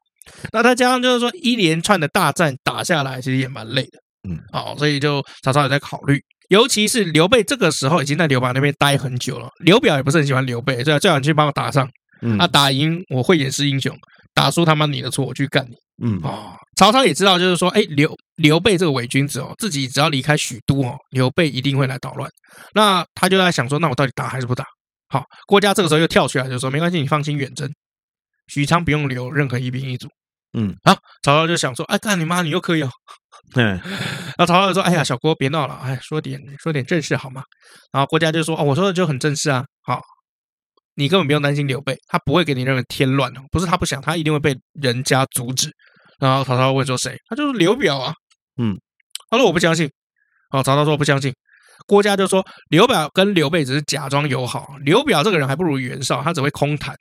[0.52, 3.98] 那再加上就是说一连串的大战打下来，其实也蛮累的。
[4.28, 11.88] 嗯，好，所以就曹操也在考虑，尤其是刘备这个时候已经在刘表那边待很久了，刘表也不是很喜欢刘备，所以最好你去帮我打上。
[12.22, 13.92] 嗯，啊，打赢我会演是英雄，
[14.32, 15.74] 打输他妈你的错，我去干你。
[16.04, 22.30] 嗯，啊，曹操也知道，就是说，哎，刘刘备这个伪君子哦，自己只要离开许都哦，刘备一定会来捣乱。
[22.74, 24.64] 那他就在想说，那我到底打还是不打？
[25.12, 27.70] 好，郭嘉这个时候又跳出来就说：“没关系，你放心远征，
[28.46, 30.08] 许昌不用留任何一兵一卒。”
[30.56, 32.90] 嗯，好，曹操就想说：“哎，干你妈，你又可以哦。”
[33.54, 33.78] 嗯，
[34.38, 37.42] 然后曹操就说：“哎呀，小郭别闹了，哎，说点说点正事好吗？”
[37.92, 39.62] 然后郭嘉就说：“哦，我说的就很正式啊。
[39.82, 40.00] 好，
[40.94, 45.70] 你根本不用担心刘备，他不会给你任何添乱的，不是他不想，他一定会被人家阻止。”
[46.18, 48.14] 然后曹操问说：“谁？”他就是刘表啊。
[48.56, 48.78] 嗯，
[49.28, 49.90] 他说：“我不相信。”
[50.48, 51.34] 好，曹操说：“我不相信。”
[51.86, 56.94] 郭嘉就说：“刘表跟刘备只是假装友好，刘表这个人还不如袁绍，他只会空谈，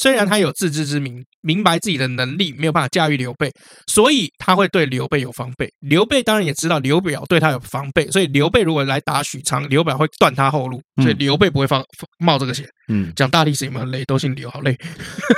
[0.00, 3.50] 虽然他有自知之明，明白自己的能力没有办法驾驭刘备，
[3.88, 5.68] 所以他会对刘备有防备。
[5.80, 11.82] 刘备当然也知道刘表对他有防备，所以刘备如果来打许昌，刘表会断他后路，所以刘备不会放
[12.18, 12.64] 冒这个险。
[12.90, 14.04] 嗯，讲大历史有没有很累？
[14.04, 14.76] 都姓刘，好累。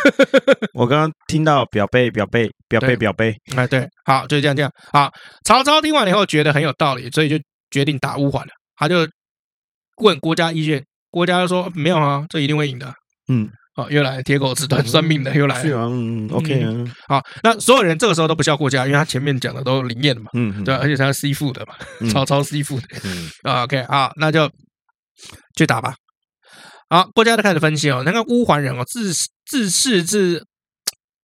[0.75, 4.71] 我刚刚听到表背表背表背表背，哎，对，好，就是这样这样。
[4.93, 5.11] 好，
[5.45, 7.37] 曹操听完以后觉得很有道理，所以就
[7.71, 8.53] 决定打乌桓了。
[8.81, 9.07] 他就
[9.99, 12.93] 问国家意见，国家就说没有啊，这一定会赢的。
[13.29, 13.49] 嗯。
[13.77, 15.63] 哦，又来铁口直断算命的，又来了。
[15.63, 16.85] 是啊，嗯，OK 啊。
[17.07, 20.29] 好，那所有人这个时候都不笑国家，因为他前面讲的都灵验的嘛。
[20.35, 21.75] 嗯，对，而且他是师父的嘛，
[22.11, 22.89] 曹操师父的。
[23.05, 23.31] 嗯，
[23.63, 24.51] OK，好，那就
[25.57, 25.95] 去打吧。
[26.89, 29.13] 好，郭嘉就开始分析哦，那个乌桓人哦，自
[29.47, 30.45] 自恃自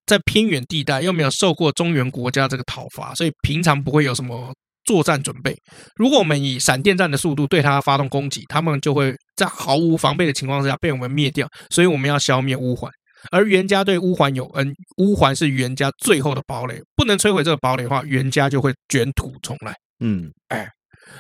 [0.07, 4.55] 在偏远地带，又没有受过中原国家这个讨伐，所以平常不会有什么。
[4.87, 5.55] 作战准备，
[5.96, 11.46] 如果我们以闪电战的速度对他发动攻击，他们就会在毫无防备的情况之下被我们灭掉。
[11.70, 12.90] 所以我们要消灭乌桓，
[13.33, 19.75] 而袁家对乌桓有恩，乌桓是袁家最后的堡垒，不能摧毁这个堡垒的话，袁家就会卷土重来。
[20.01, 20.68] 嗯，哎，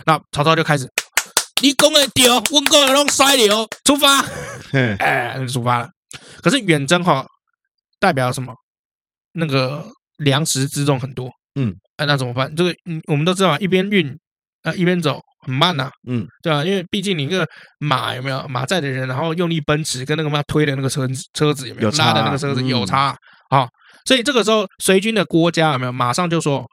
[0.06, 0.88] 那曹操就开始，
[1.60, 4.24] 你讲的对，我讲的拢犀利哦，出发，
[4.72, 5.88] 哎，出发了。
[6.40, 7.26] 可是远征哈，
[7.98, 8.54] 代表什么？
[9.32, 9.84] 那个
[10.18, 11.28] 粮食辎重很多。
[11.56, 11.74] 嗯。
[11.96, 12.54] 哎，那怎么办？
[12.54, 14.08] 这个，嗯，我们都知道，一边运
[14.62, 16.64] 啊，一边走很慢呐，嗯，对吧？
[16.64, 17.46] 因为毕竟你一个
[17.78, 23.16] 马有没有马载的人，然后用力奔驰，跟那个嘛推的那个车车子有没有拉的那个车子有差
[23.50, 23.66] 啊？
[24.04, 26.64] 所以这个时候随军的郭嘉有没有马上就说，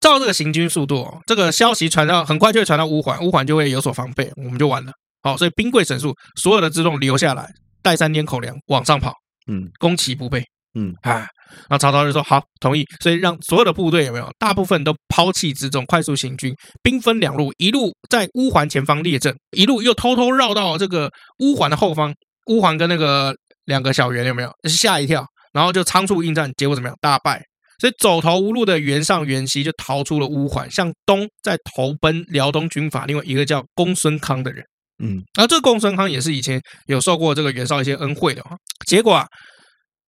[0.00, 4.92] 照这个行军速度，这个消息传到很快就会传到乌桓，乌桓就会有所防备，我们就完了。
[5.22, 7.46] 好，所以兵贵神速，所有的辎重留下来，
[7.82, 9.12] 带三天口粮往上跑，
[9.46, 10.42] 嗯，攻其不备。
[10.78, 11.26] 嗯啊，
[11.68, 22.14] 然后曹操就说好，同意，所以让所有的部队有没有，大部分都抛弃辎重，快速行军，兵分两路，一路在乌桓前方列阵，一路又偷偷绕到这个乌桓的后方。
[22.46, 26.96] 乌桓跟那个两个小袁有没有吓一跳，然后就仓促应战，结果怎么样？
[27.00, 27.42] 大败。
[27.80, 34.64] 所以走投无路的袁尚、袁熙就逃出了乌桓，向东再投奔辽东军阀，另外一个叫公孙康的人。
[35.02, 38.56] 嗯，然后这个公孙康也是以前有受过这个袁绍一些恩惠的哈。
[38.86, 39.26] 结果啊。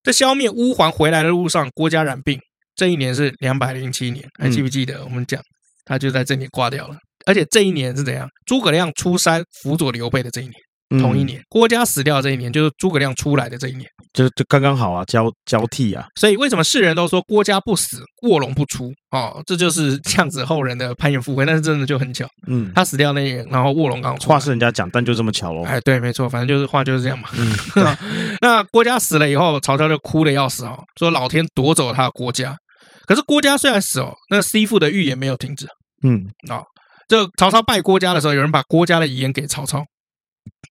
[0.02, 2.38] 在消灭乌桓回来的路上，郭嘉染病。
[2.74, 5.04] 这一年是两百零七年，还记不记得？
[5.04, 5.40] 我们讲
[5.84, 6.96] 他就在这里挂掉了。
[7.26, 8.28] 而且这一年是怎样？
[8.46, 10.54] 诸葛亮出山辅佐刘备的这一年。
[11.00, 16.06] 同一年，郭嘉死掉这一年，就是诸葛亮出来的这一年，就就刚刚好啊，交交替啊。
[16.16, 19.42] 所以为什么世人都说郭嘉不死，卧龙不出哦？
[19.46, 24.28] 这就是这样子后人的攀援附会，但是真的就很巧，嗯，他死掉那一年，然后卧龙刚出。
[24.28, 25.64] 话是人家讲，但就这么巧喽。
[25.64, 27.28] 哎，对，没错，反正就是话就是这样嘛。
[27.36, 27.52] 嗯，
[28.40, 32.56] 那郭嘉死了以后，曹操就哭的要死哦，说老天夺走了他的郭嘉。
[33.06, 35.66] 可是郭嘉虽然死哦，那个师父的预言没有停止。
[36.04, 36.64] 嗯，啊、哦，
[37.08, 39.84] 这曹操拜郭嘉的时候，有人把郭嘉的遗言给曹操。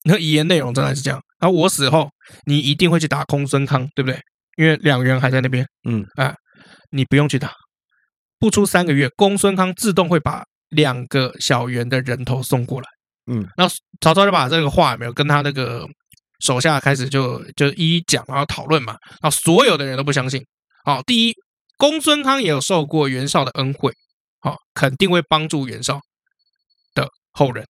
[0.03, 2.07] 那遗言内容真的是这样，然后我死后，
[2.45, 4.17] 你一定会去打公孙康，对不对？
[4.57, 5.65] 因为两袁还在那边。
[5.89, 6.33] 嗯，啊，
[6.91, 7.51] 你不用去打，
[8.37, 12.87] 不出三个月，公孙康自动会把两个小袁的人头送过来。
[13.31, 15.87] 嗯，然后曹操就把这个话有没有跟他那个
[16.41, 18.95] 手下开始就就一一讲，然后讨论嘛。
[19.21, 20.39] 然后所有的人都不相信。
[20.85, 21.33] 好，第一，
[21.77, 23.91] 公孙康也有受过袁绍的恩惠，
[24.41, 25.99] 好，肯定会帮助袁绍
[26.93, 27.65] 的后人。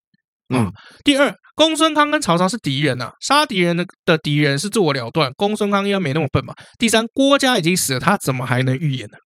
[0.58, 0.72] 嗯，
[1.04, 5.32] 第二，公孙康跟曹操是敌人呐、啊，杀敌人的的敌人是自我了断。
[5.36, 6.54] 公孙康应该没那么笨嘛。
[6.78, 9.16] 第三，郭嘉已经死了，他怎么还能预言呢？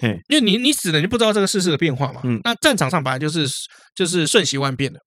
[0.00, 2.20] 嘿，因为你你死了，你不知道这个世事的变化嘛。
[2.24, 3.46] 嗯，那战场上本来就是
[3.94, 4.98] 就是瞬息万变的。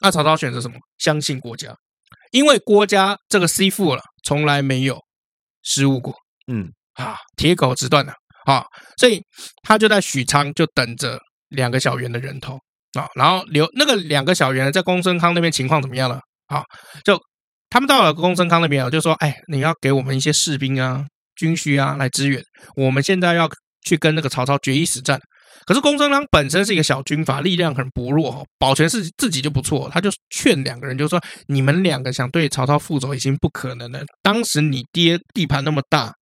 [0.00, 0.76] 那曹操选择什么？
[0.98, 1.74] 相信郭嘉，
[2.30, 4.98] 因为郭嘉这个 C 父了，从来没有
[5.62, 6.14] 失误过。
[6.50, 8.12] 嗯，啊，铁口直断的
[8.46, 8.64] 啊，
[8.96, 9.20] 所以
[9.62, 11.18] 他就在许昌就等着
[11.50, 12.58] 两个小袁的人头。
[12.98, 16.20] 啊，然后留那个两个小袁在公孙康那边情况怎么样了？
[16.46, 16.64] 啊，
[17.04, 17.16] 就
[17.68, 21.04] 他们到了公孙康那边啊，就说：“哎，你要给我们一些士兵啊、
[21.36, 22.42] 军需啊来支援。
[22.74, 23.48] 我们现在要
[23.86, 25.20] 去跟那个曹操决一死战。
[25.66, 29.88] 可是公孙康本身是一个小军阀，力量很薄弱，保全是自己就不错。
[29.92, 34.00] 他就劝两个人，就说：你们两个想对曹操复仇已经不可能了。
[34.22, 36.12] 当时你爹地盘那么大，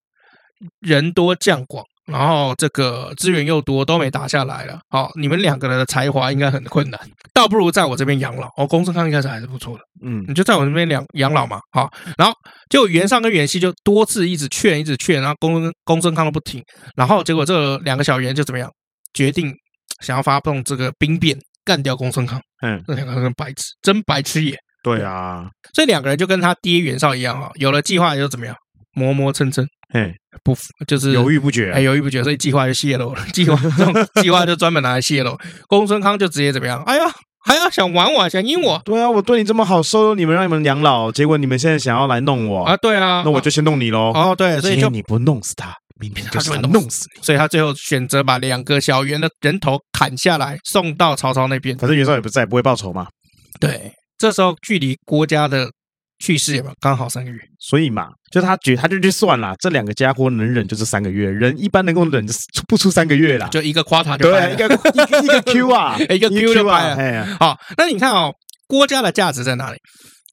[0.80, 4.80] 人多将广。”然后这个资源又多，都没打下来了。
[4.88, 6.98] 好，你们两个人的才华应该很困难，
[7.34, 8.48] 倒不如在我这边养老。
[8.56, 11.60] 哦，公孙康一开始还是不错的，嗯，你就在我这边养养老嘛。
[11.70, 12.34] 好，然后
[12.70, 16.64] 就袁尚跟袁熙就多次一直劝，一直劝，然后公公孙康都不听。
[16.96, 18.70] 然后结果这两个小袁就怎么样？
[19.12, 19.54] 决定
[20.00, 22.40] 想要发动这个兵变，干掉公孙康。
[22.62, 24.56] 嗯，这两个人白痴，真白痴也。
[24.82, 28.54] 对啊，所以两个人就跟他爹袁绍一样哈，有了计划就怎么样？
[28.94, 33.24] 磨磨蹭蹭，嘿，不就是犹豫不决，哎，犹豫不决，所以计划就泄露了。
[33.32, 35.36] 计划这种计划就专门拿来泄露。
[35.66, 36.82] 公孙康就直接怎么样？
[36.84, 37.04] 哎呀，
[37.44, 38.80] 还要想玩我，想阴我？
[38.84, 42.76] 对啊，我对你这么好，收留你们，让你们养老，结果你们现在想要来弄我啊？
[42.76, 44.12] 对啊，那我就先弄你喽。
[44.14, 47.22] 哦，对，所以就你不弄死他，明天他就会弄死你。
[47.22, 51.76] 所以他最后选择把两个小圆的人头砍下来，送到曹操那边。
[51.76, 53.06] 反正袁绍也不在，不会报仇嘛。
[53.60, 55.70] 对，这时候距离郭嘉的。
[56.18, 57.38] 去世有没有刚好三个月？
[57.60, 62.34] 所以嘛，就他觉他就去算了，这两个家伙能忍就是三个月，人一般能够忍就
[62.66, 64.64] 不出三个月啦，就一个夸他就对， 一个
[65.22, 67.36] 一个 Q 啊，一个 Q 就掰了。
[67.38, 68.32] 好，那你看哦，
[68.66, 69.78] 郭嘉的价值在哪里？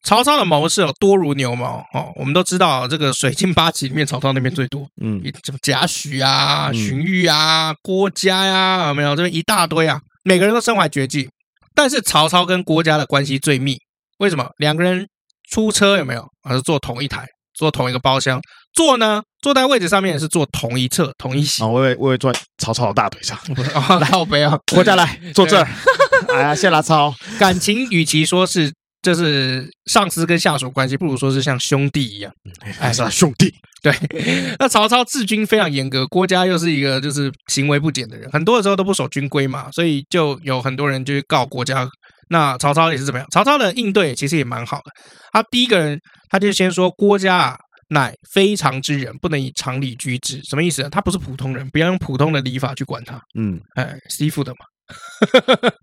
[0.04, 10.00] 曹操的谋士有多如牛毛哦，我们都知道这个水镜八旗里面，曹操那边最多，嗯，什么贾诩啊、荀彧啊、郭嘉呀，有没有这边一大堆啊？
[10.24, 11.30] 每个人都身怀绝技，
[11.74, 13.78] 但是曹操跟郭嘉的关系最密，
[14.18, 14.50] 为什么？
[14.58, 15.08] 两个人。
[15.52, 16.26] 出车有没有？
[16.44, 18.42] 还是坐同一台，坐同一个包厢？
[18.74, 19.22] 坐呢？
[19.42, 21.64] 坐在位置上面也是坐同一侧，同一席。
[21.64, 23.38] 哦，我会我会坐曹操的大腿上。
[24.02, 25.68] 来，我不要，郭嘉来坐这儿。
[26.34, 27.14] 哎呀，谢拉操。
[27.40, 32.34] 感情与其说是就是上司跟下属关系，不如说是像兄弟一样。
[32.80, 33.54] 哎，是兄弟。
[33.82, 33.94] 对。
[34.60, 41.88] 那曹操治军非常严格，郭嘉又是一个就是行为不检的人，很多的时候都不守军规嘛，所以就有很多人就去告郭嘉。
[42.30, 43.28] 那曹操也是怎么样？
[43.32, 44.92] 曹操的应对其实也蛮好的。
[45.32, 47.58] 他第一个人，他就先说郭嘉啊，
[47.90, 50.42] 乃非常之人，不能以常理居之。
[50.44, 50.90] 什么意思呢？
[50.90, 53.20] 他不是普通人，不要用普通的礼法去管他。
[53.38, 54.58] 嗯，哎，师傅的嘛。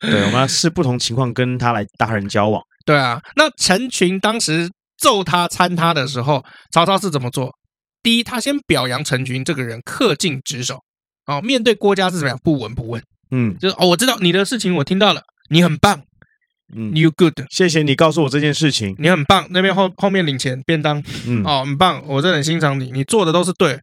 [0.01, 2.63] 对，我们要视不同情况跟他来搭人交往。
[2.85, 7.51] 对啊，那陈群当时揍他参他的时候，曹操是怎么做？
[8.03, 10.79] 第一，他先表扬陈群这个人恪尽职守。
[11.27, 12.39] 哦，面对郭嘉是怎么样？
[12.43, 13.01] 不闻不问。
[13.31, 16.01] 嗯，就是哦，我知道你的事情，我听到了，你很棒。
[16.75, 19.47] 嗯，You good，谢谢你告诉我这件事情，你很棒。
[19.51, 23.79] 那边后后面领钱便当，嗯，哦，很棒，我真的很欣赏你，你做的都是对，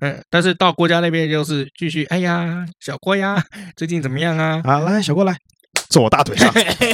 [0.00, 0.22] 嗯。
[0.30, 3.42] 但是到郭家那边就是继续，哎呀，小郭呀，
[3.76, 4.62] 最近怎么样啊？
[4.64, 5.36] 好，来，小郭来
[5.88, 6.52] 坐我大腿上，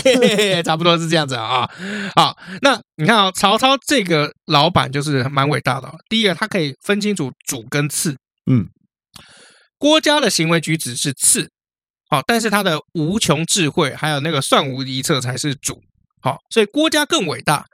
[0.65, 1.69] 差不多是这样子啊。
[2.17, 5.93] 好，那你看啊，曹操这个老板就是蛮伟大的。
[6.09, 8.17] 第一个，他可以分清楚主跟次，
[8.51, 8.67] 嗯，
[9.77, 11.51] 郭嘉的行为举止是次。
[12.09, 15.83] 好，但是他的无穷智慧，还有那个算无遗策才是主。
[16.21, 17.67] 好，所以郭嘉更伟大。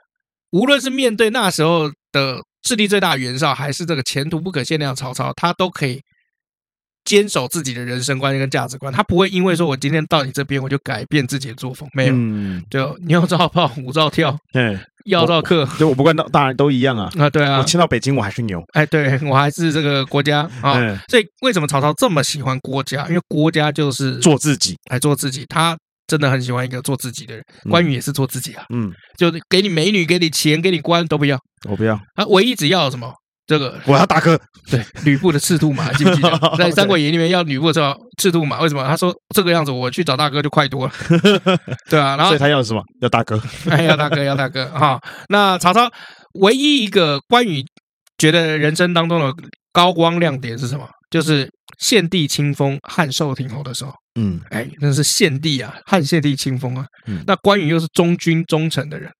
[0.51, 6.01] 无论是面对那时候的势力最大袁绍，还是这个前途不可限量曹操，他都可以
[7.05, 8.91] 坚守自己的人生观念跟价值观。
[8.91, 11.87] 他不会因为说我今天到你这边，我就改变自己的作风。
[11.93, 14.37] 没有，嗯、就牛照炮，虎照跳。
[14.51, 14.77] 对。
[15.05, 23.07] 要照客，就我不管到，当然都一样啊啊，对啊，我迁到北京，我还是牛，哎，对我还是这个郭嘉啊，所以为什么曹操这么喜欢郭嘉？
[23.07, 27.45] 因为郭嘉就是做自己，来做自己，他真的很喜欢一个做自己的人。
[27.69, 31.37] 关羽也是做自己啊，嗯，就给你美女，给你钱，给你官都不要，
[31.69, 33.13] 我不要，他唯一只要什么？
[33.47, 34.39] 这个我要大哥，
[34.71, 38.83] 对吕布的赤兔马，记不记得 在《三国演义》里面要吕布的时候，赤兔马为什么？
[38.87, 40.93] 他说这个样子我去找大哥就快多了，
[41.89, 42.81] 对啊，然后所以他要什么？
[43.01, 44.99] 要大哥， 哎，要大哥，要大哥哈。
[45.29, 45.87] 那曹操
[46.39, 47.63] 唯一一个关羽
[48.17, 49.33] 觉得人生当中的
[49.71, 50.87] 高光亮点是什么？
[51.11, 56.83] 就是献帝亲封汉寿亭侯的时候，嗯，哎，那是献帝啊，汉献帝亲封啊。
[57.05, 59.11] 嗯，那关羽又是忠君忠臣的人，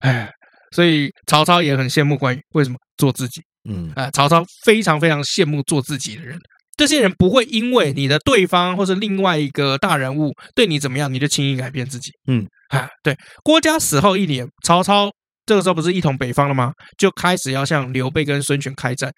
[0.00, 0.28] 哎，
[0.74, 2.76] 所以曹操也很羡慕关羽，为什么？
[2.96, 3.40] 做自己。
[3.68, 6.38] 嗯，啊，曹操非常非常羡慕做自己的人。
[6.76, 12.12] 这些人不会因为你的对方或是另外一个大人物对你怎么样，你就轻易改变自己。
[12.28, 13.16] 嗯，啊，对。
[13.42, 15.10] 郭嘉死后一年，曹操
[15.44, 16.72] 这个时候不是一统北方了吗？
[16.96, 19.12] 就开始要向刘备跟孙权开战。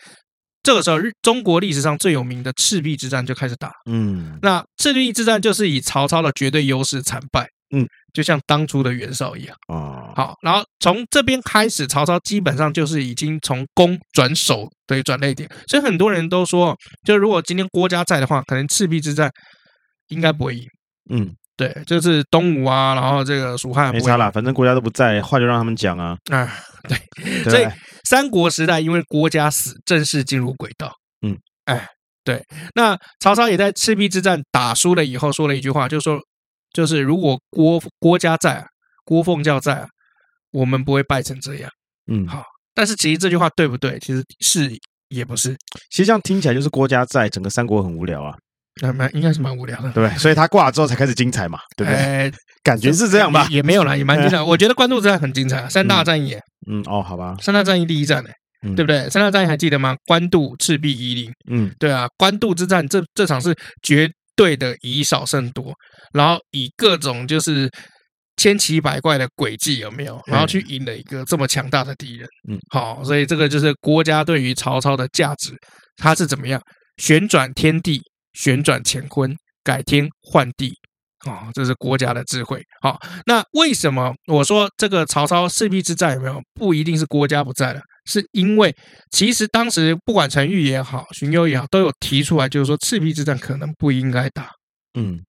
[0.63, 3.73] 这个时候，日中国历史上最有名的赤壁之战就开始打。
[3.91, 7.47] 嗯，那赤壁之战就是以曹操的绝对优势惨败。
[7.73, 9.57] 嗯，就像当初的袁绍一样。
[9.69, 15.49] 哦，好，然后从这边开始，曹操基本上就是已经从攻转守对转捩点。
[15.69, 19.31] 所以很多人都说，就如果今天郭嘉在的话，可能赤壁之战
[20.09, 20.65] 应该不会赢。
[21.11, 26.17] 嗯，对，就是东吴啊，然后这个蜀汉没差啦，反正郭嘉都不在，话就让他们讲啊。
[26.33, 26.53] 啊，
[26.89, 26.99] 对，
[27.45, 27.67] 对，所以
[28.05, 30.93] 三国时代因为郭嘉死，正式进入轨道。
[31.25, 31.87] 嗯，哎，
[32.25, 32.43] 对，
[32.75, 36.21] 那曹操也在赤壁之战打输了以后说了一句话，就是说。
[36.73, 38.67] 就是如果郭郭家在啊，
[39.05, 39.89] 郭奉教在啊，
[40.53, 41.71] 我们不会败成这样。
[42.11, 42.45] 嗯，好。
[42.75, 43.99] 但是其实这句话对不对？
[43.99, 44.71] 其实是
[45.09, 45.57] 也不是。
[45.91, 48.35] 其实这样听起来就是郭家在，整个三国很无聊啊。
[48.83, 50.09] 那蛮应该是蛮无聊的，对。
[50.17, 51.99] 所以他挂了之后才开始精彩嘛，对不对？
[52.01, 53.47] 欸、 感觉是这样吧？
[53.51, 54.41] 也，也没有啦，也蛮精彩。
[54.43, 56.37] 我觉得官渡之战很精彩，三大战役。
[56.69, 57.37] 嗯，哦，好吧。
[57.41, 58.31] 三大战役第一战呢，
[58.63, 59.11] 嗯、对不对？
[59.11, 59.97] 三大战役还记得吗？
[60.07, 61.33] 官渡、赤壁、夷陵。
[61.51, 62.09] 嗯，对啊。
[62.17, 64.11] 官渡之战，这这场是绝。
[64.41, 65.75] 对的，以少胜多，
[66.15, 67.71] 然后以各种就是
[68.39, 70.19] 千奇百怪的诡计有没有？
[70.27, 72.27] 然后去赢了一个这么强大的敌人。
[72.49, 75.53] 嗯，好，所以这个就是郭嘉对于曹操的价值，
[75.99, 76.59] 他是怎么样
[76.97, 78.01] 旋转天地、
[78.33, 80.73] 旋转乾坤、改天换地，
[81.27, 82.63] 哦，这是国家的智慧。
[82.81, 87.81] 好，那为什么我说这个曹操赤壁之战有没有不一定是国家不在了？
[88.05, 88.75] 是因为
[89.11, 94.51] 其实当时不管陈玉也好，荀攸也好，都有提出来，就是说赤壁之战可能不应该打。
[94.99, 95.21] 嗯，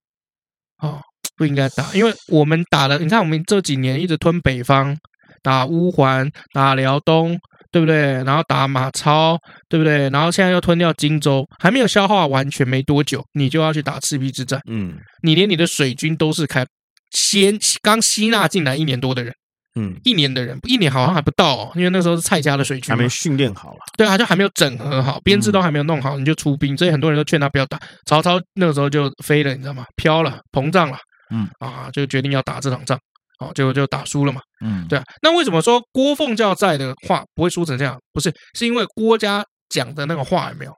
[0.81, 1.01] 哦，
[1.35, 4.97] 不应该打，因为我们打了，你看我们这几年一直吞北方，
[5.41, 7.39] 打乌桓，打辽东。
[7.73, 8.21] 对不对？
[8.25, 10.09] 然后打马超，对不对？
[10.09, 14.59] 然后现在又吞掉荆州，还没有消化完全没多久，你就要去打赤壁之战。
[14.69, 16.65] 嗯，你连你的水军都是开
[17.11, 19.33] 先刚吸纳进来一年多的人，
[19.75, 23.79] 嗯，一年的人，一年好像还不到哦，因为那时候是蔡家的水军，还没训练好了。
[23.97, 27.79] 对啊，就还没有整合好，编制都还没有弄好，你就出兵，所以很多人都劝他不要打。
[28.05, 29.85] 曹操那个时候就飞了，你知道吗？
[29.95, 30.97] 飘了，膨胀了，
[31.31, 32.99] 嗯啊，就决定要打这场仗。
[33.39, 34.39] 哦，就就打输了嘛。
[34.63, 35.03] 嗯，对啊。
[35.23, 37.97] 那为什么说郭奉教在的话不会输成这样？
[38.13, 40.71] 不是，是因为郭嘉讲的那个话有没有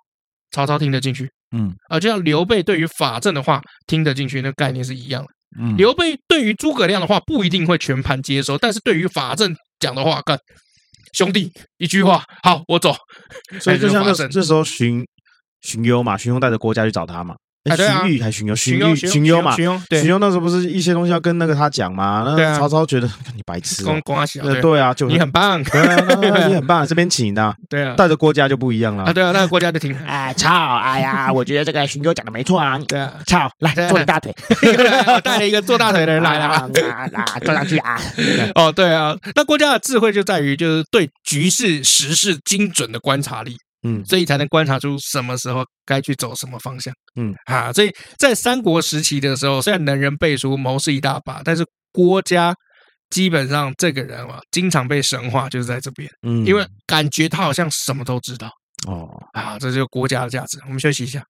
[0.52, 1.30] 曹操听得进去？
[1.54, 5.28] 嗯，啊，就像刘备对于法正的话听得进去，那个概念是一样的。
[5.60, 10.38] 嗯，刘备对于诸葛亮的话不一定会全盘接收，但是对于法正讲的话，干
[11.14, 12.95] 兄弟一句话，好，我走。
[13.60, 15.06] 所以就像那这时候荀
[15.62, 17.36] 荀攸嘛，荀攸带着郭嘉去找他嘛。
[17.64, 22.36] 荀彧还荀攸，荀彧荀攸嘛，荀攸那时候不是一些东西要跟那个他讲嘛？
[22.38, 23.86] 那曹操觉得你白痴，
[24.61, 24.80] 对。
[24.80, 25.61] 啊，就你很棒，
[26.49, 29.05] 你很棒，这边请的，对啊，带着郭嘉就不一样了。
[29.05, 34.36] 啊，对啊，那个郭嘉就听， 哎操，哎呀， 我觉得这个荀攸讲的没错啊，对啊，操，来坐你大腿，
[35.24, 37.97] 带了一个坐大腿的人来了，啊，坐上去啊，
[38.55, 43.57] 哦，对啊，那郭嘉的智慧就在于就是对局势时事精准的观察力。
[43.84, 46.93] 嗯，所以才能观察出什么时候该去走什么方向。
[47.15, 52.55] 嗯，啊，所以在三国时期的时候，虽然能人辈出，谋士一大把，但是郭嘉
[53.09, 56.09] 基本上这个人啊，经常被神化，就是在这边。
[56.27, 58.49] 嗯，因为感觉他好像什么都知道。
[58.88, 60.59] 哦，啊，这就是郭嘉的价值。
[60.65, 61.23] 我们休息一下。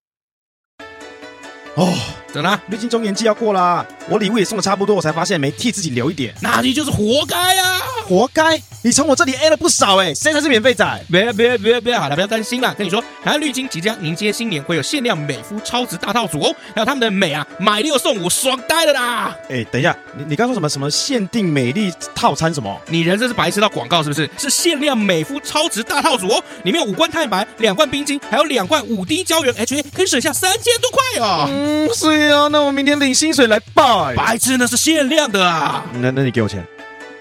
[1.75, 1.91] 哦，
[2.27, 2.61] 怎么了？
[2.67, 7.79] 历经中年季要过了，我礼物也送的差不多，我才发现没替自己留一点，那你就是活该呀！
[8.03, 8.61] 活该！
[8.85, 11.05] 你从我这里 A 了不少哎，谁才是免费仔？
[11.09, 12.73] 别别别别，好了，不要担心了。
[12.73, 19.35] 跟你说，台湾绿金即将迎接新年，会有限量美肤超值大套组哦，还有他们的美啊，买六送五，爽呆了啦！
[19.49, 22.77] 哎，等一下，你你刚说什么什么限定美丽套餐什么？
[22.89, 24.29] 你人生是白痴到广告是不是？
[24.37, 31.47] 是限量美肤超值大套组哦，里面有五罐太白，两罐冰晶，还有两罐五滴胶原 HA，可以省下三千多块哦。
[31.49, 34.13] 嗯，是啊，那我明天领薪水来拜。
[34.15, 35.85] 白痴，那是限量的啊！
[36.01, 36.65] 那那你给我钱。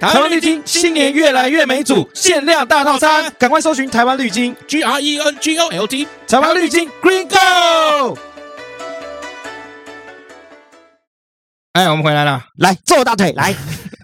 [0.03, 8.19] 台湾绿金新年越来越美组限量大套餐，赶快搜寻台湾绿金 G R E N G O L D，台湾绿金 Green Go。
[11.75, 13.55] 哎，我们回来了，来坐大腿来。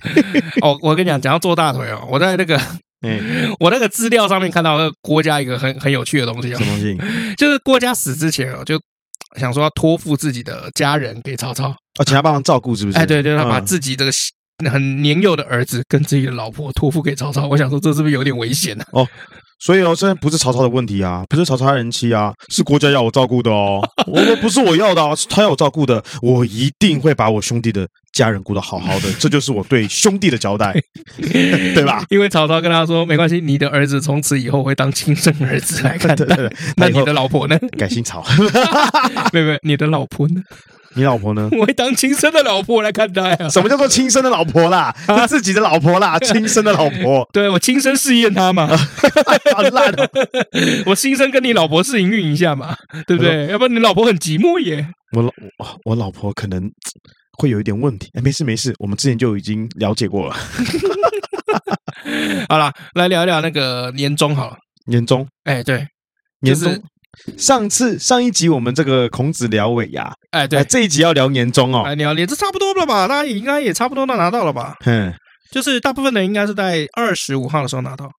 [0.62, 2.56] 哦，我跟你讲，讲到坐大腿哦，我在那个，
[3.04, 6.96] 嗯， 我那个资料上面看到郭嘉一个很很有趣的东西，什么东西？
[7.36, 8.80] 就是郭嘉死之前哦，就
[9.36, 12.98] 想说要托付自己的家人给曹操，哦，请他帮忙照顾，是不是？
[12.98, 14.08] 哎，对对，他把自己的。
[14.70, 18.84] 很年幼的儿子跟自己的老婆托付给曹操，我想说这是不是有点危险呢？
[18.92, 19.06] 哦，
[19.60, 23.80] 所以哦，现在不是曹操的问题啊，不是曹操人妻啊，是国家要我照顾的哦。
[24.08, 30.74] 我说不是我要的啊，是他要我照顾的，我一定会把我兄弟的家人顾得好好的， 这就是我对兄弟的交代，
[31.16, 32.04] 对吧？
[32.10, 36.36] 因为曹操跟他说，没关系，你的儿子从此以后会当亲生儿子来看待。
[36.76, 37.56] 那你的老婆呢？
[37.78, 38.24] 改姓曹？
[39.32, 40.42] 没有没有，你的老婆呢？
[40.96, 41.48] 你老婆呢？
[41.52, 43.48] 我会当亲生的老婆来看待啊！
[43.48, 44.94] 什么叫做亲生的老婆啦？
[45.06, 47.28] 啊、自己的老婆啦， 亲生的老婆。
[47.32, 48.66] 对，我亲身试验她嘛，
[49.54, 50.08] 好烂哦！
[50.86, 52.74] 我亲身跟你老婆试营运一下嘛，
[53.06, 53.46] 对不对？
[53.48, 54.88] 要不然你老婆很寂寞耶。
[55.12, 55.30] 我老
[55.84, 56.70] 我老婆可能
[57.38, 58.10] 会有一点问题。
[58.14, 60.36] 哎，没事没事，我们之前就已经了解过了。
[62.48, 64.56] 好了，来聊一聊那个年终好了。
[64.86, 65.86] 年终，哎，对，
[66.40, 66.82] 年终。
[67.36, 73.06] 上次上一集我们这个孔子聊尾牙，哎，对，这一集要聊年终哦，哎，聊年这差不多了吧？
[73.08, 74.76] 大家应该也差不多都拿到了吧？
[74.86, 75.12] 嗯，
[75.50, 78.10] 就是大部分人应该是在二十五号的时候拿到，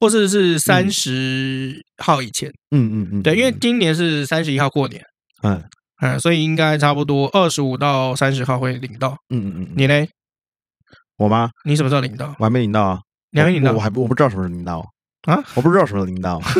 [0.00, 2.50] 或者是三十号以前。
[2.70, 5.02] 嗯嗯嗯，对，因为今年是三十一号过年，
[5.42, 5.62] 嗯
[6.02, 9.16] 嗯，所以应该差不多二十五到三十号会领到。
[9.30, 10.06] 嗯嗯嗯，你呢？
[11.16, 11.50] 我吗？
[11.64, 12.34] 你什么时候领到？
[12.38, 13.00] 我还没领到啊，
[13.30, 13.72] 你还没领到？
[13.72, 14.84] 我还不我不知道什么时候领到
[15.22, 15.42] 啊？
[15.54, 16.40] 我不知道什么时候领到。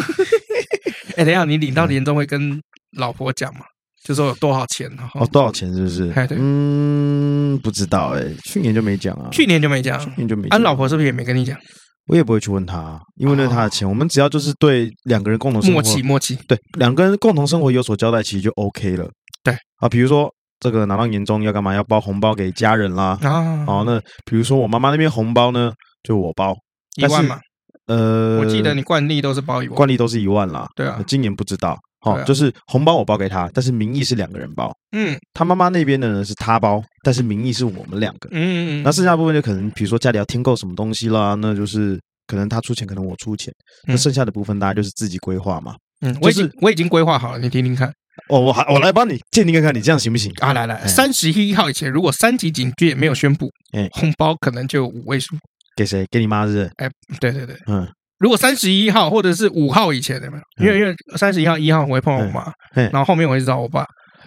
[1.16, 2.60] 哎，等一下，你领到年终会跟
[2.96, 3.60] 老婆讲吗？
[4.04, 6.12] 就说有多少钱哦，多少钱是不是？
[6.30, 10.46] 嗯，不知道哎，去年就没讲啊，去年就没讲，去年就没。
[10.48, 11.58] 安老婆是不是也没跟你讲？
[12.06, 13.88] 我也不会去问他，因为那是他的钱。
[13.88, 19.10] 我们只要就是对两个人共同生活默契，默契，对两个人共同生活有所交代，其实就 OK 了。
[19.42, 21.74] 对啊，比如说这个拿到年终要干嘛？
[21.74, 23.18] 要包红包给家人啦。
[23.22, 25.72] 啊，好，那比如说我妈妈那边红包呢，
[26.04, 26.54] 就我包
[26.94, 27.40] 一万嘛。
[27.86, 30.66] 呃，我记得你惯例都是包一万，惯例都是一万啦。
[30.74, 31.78] 对啊，今年不知道。
[32.02, 34.72] 哦，就是红包我包给他，但是名义是两个人包。
[34.92, 38.28] 嗯，他妈妈那边的呢是他包，但是名义是我们两个。
[38.30, 38.82] 嗯嗯嗯。
[38.84, 43.52] 那剩下部分就可能，比如说家里要添购什么东西啦，那就是可能他出钱，可能我出钱。
[43.88, 45.74] 那剩下的部分大家就是自己规划嘛。
[46.00, 47.92] 嗯，我已经我已经规划好了，你听听看。
[48.28, 50.32] 哦，我还我来帮你鉴定看看，你这样行不行？
[50.36, 55.34] 啊，来来，三十一号以前，如果三级警戒没有宣布，哎，红包可能就五位数。
[55.76, 56.04] 给谁？
[56.10, 56.72] 给你妈是不是？
[56.76, 57.86] 哎，对对对，嗯。
[58.18, 60.42] 如果三十一号或者是五号以前有没有？
[60.64, 63.84] 因为因为三十一号一号我会碰到我妈，然后后面我会找我爸。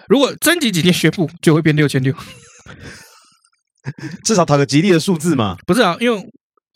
[0.07, 2.13] 如果征集几天宣布，就会变六千六，
[4.23, 5.57] 至少讨个吉利的数字嘛。
[5.65, 6.23] 不是啊，因为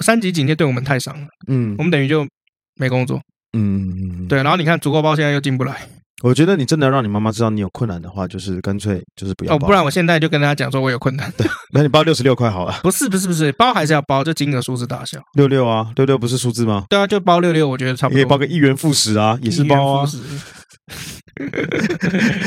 [0.03, 2.27] 三级警戒对我们太伤了，嗯，我们等于就
[2.75, 3.21] 没工作，
[3.55, 4.41] 嗯，对。
[4.41, 5.87] 然后你看，足够包现在又进不来。
[6.23, 11.29] 我觉得你真的要让你妈妈知道你有困难的话，就是干脆就是不要不然我现在就跟她讲说我有困难。
[11.37, 12.79] 对， 那你包六十六块好了。
[12.81, 15.19] 不是不是不是，包还是要包，就金额数字大小。
[15.33, 16.85] 六六啊，六六不是数字吗？
[16.89, 18.15] 对啊，就包六六，我觉得差不多。
[18.15, 20.07] 可以包个一元复始啊，也是包啊。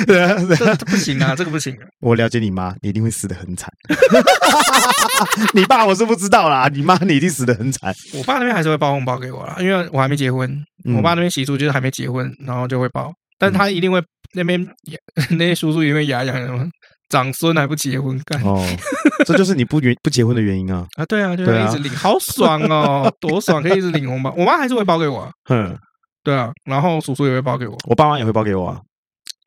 [0.07, 1.81] 对啊，这不行啊，这个不行啊。
[2.01, 3.71] 我了解你妈，你一定会死得很惨。
[5.53, 7.95] 你爸我是不知道啦，你妈你一定死得很惨。
[8.15, 10.65] 我爸那边还是会包红包给我啦，因为我还没结婚。
[10.97, 13.13] 我爸那边习俗就是还没结婚，然后就会包。
[13.39, 14.03] 但他一定会
[14.35, 14.61] 那边
[15.31, 16.65] 那些叔叔因为牙痒什么
[17.09, 18.65] 长孙还不结婚干哦，
[19.25, 24.35] 这就是你不原不结婚的原因啊啊对啊，就是一直领，好爽哦， 多爽，可以一直领红包。
[24.37, 25.77] 我妈还是会包给我，嗯，
[26.25, 28.81] 对啊，然后叔叔也会包给我，我爸妈也会包给我啊，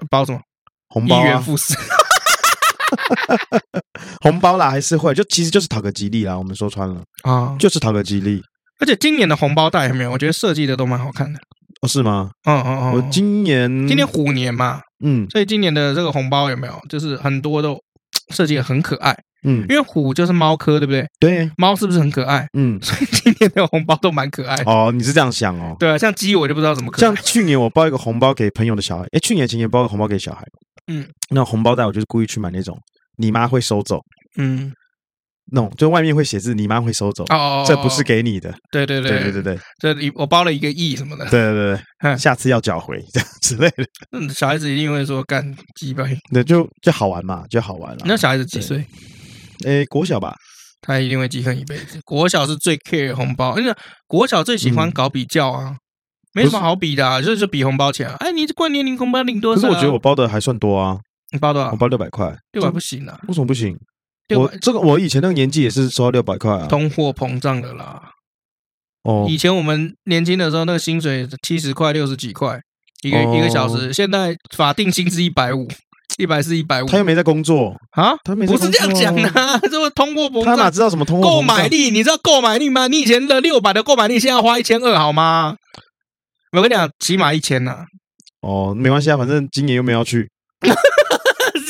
[0.09, 0.39] 包什么
[0.87, 1.19] 红包？
[1.19, 1.73] 一元复始，
[4.23, 6.37] 红包啦还是会，就其实就是讨个吉利啦。
[6.37, 8.41] 我们说穿了啊，就是讨个吉利。
[8.79, 10.11] 而且今年的红包袋有没有？
[10.11, 11.39] 我觉得设计的都蛮好看的。
[11.81, 12.31] 哦，是吗？
[12.45, 16.73] 嗯嗯嗯，我今年今年虎年嘛，嗯，所以今年的这个红包有没有？
[16.89, 17.79] 就是很多都
[18.33, 21.07] 设计的很可爱，嗯，因为虎就是猫科，对不对？
[21.19, 22.45] 对，猫是不是很可爱？
[22.57, 24.55] 嗯， 所以今年的红包都蛮可爱。
[24.65, 25.75] 哦，你是这样想哦？
[25.79, 26.99] 对啊，像鸡我就不知道怎么可爱。
[26.99, 30.43] 像去年我包一个红包给朋友的小孩，哎，去年前年包个红包给小孩，
[30.87, 32.77] 嗯，那红包袋我就是故意去买那种
[33.17, 34.01] 你妈会收走，
[34.37, 34.73] 嗯。
[35.51, 38.53] 那种就外面会写字，你妈会收走哦，这不是给你的。
[38.71, 41.25] 对对对对对对，这我包了一个亿什么的。
[41.29, 43.85] 对对对， 下次要缴回这样之类的。
[44.11, 46.03] 嗯，小孩子一定会说干鸡巴。
[46.31, 47.99] 对，就就好玩嘛，就好玩了。
[48.05, 48.85] 那小孩子几岁？
[49.65, 50.35] 诶，国小吧，
[50.81, 51.99] 他一定会记恨一辈子。
[52.05, 53.73] 国小是最 care 红包，因为
[54.07, 55.75] 国小最喜欢搞比较啊，
[56.33, 58.09] 没什么好比的，就是比红包钱。
[58.19, 59.61] 哎，你这过年领红包领多少？
[59.61, 60.97] 可是我觉得我包的还算多啊。
[61.31, 61.71] 你包多少？
[61.71, 62.33] 我包六百块。
[62.53, 63.19] 六百不行啊？
[63.27, 63.77] 为什么不行？
[64.37, 68.01] 我这个我以前那个年纪也是收到六百块啊，通货膨胀的啦。
[69.03, 72.59] 哦，以前我们年轻的时候，那个薪水七十块、六十几块
[73.01, 75.67] 一个一个小时，现在法定薪资一百五，
[76.17, 76.85] 一百四、一百五。
[76.85, 78.13] 他又没在工作啊？
[78.23, 79.29] 他没不是这样讲的，
[79.71, 81.35] 这么通货膨胀，他哪知道什么通货膨胀？
[81.37, 81.89] 购买力？
[81.89, 82.87] 你知道购买力吗？
[82.87, 85.55] 你以前的六百的购买力，现在要花一千二，好吗？
[86.51, 87.85] 我跟你讲，起码一千呐。
[88.41, 90.03] 哦，没关系啊，反正今年又没有要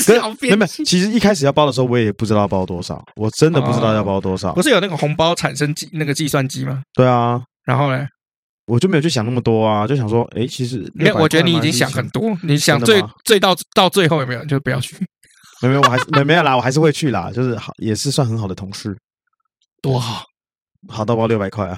[0.04, 0.50] 去。
[0.50, 4.54] 没没，其实一开始要包的时候，我也不知道要包多少，我真的不知道要包多少。
[4.54, 6.82] 不是有那个红包产生计那个计算机吗？
[6.94, 8.08] 对啊，然后呢，
[8.66, 14.96] 我就没有去想那么多啊，就想说，哎，其实没有，我觉得你已经想很多，你想最最到到最后有没有就不要去？
[15.62, 18.96] 没有，我还是没没有啦，我还是会去啦，就是好，也是算很好的同事，
[19.82, 20.24] 多好，
[20.88, 21.78] 好到包六百块啊！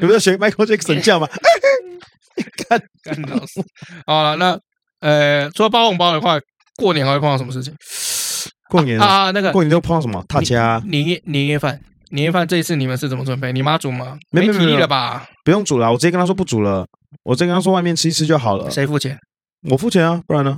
[0.00, 1.28] 有没有学 Michael Jackson 叫吗？
[2.68, 3.62] 干干老师，
[4.06, 4.58] 好了，那
[5.00, 6.38] 呃，除了包红包的话，
[6.76, 7.74] 过年还会碰到什么事情？
[8.68, 10.24] 过年啊，那个过年都碰到什么？
[10.28, 11.80] 他家年夜年夜饭，
[12.10, 13.52] 年夜饭这一次你们是怎么准备？
[13.52, 14.18] 你妈煮吗？
[14.30, 15.26] 没体力了吧？
[15.44, 16.86] 不用煮了，我直接跟他说不煮了，
[17.22, 18.70] 我直接跟他说外面吃一吃就好了。
[18.70, 19.18] 谁付钱？
[19.70, 20.56] 我付钱啊，不然呢？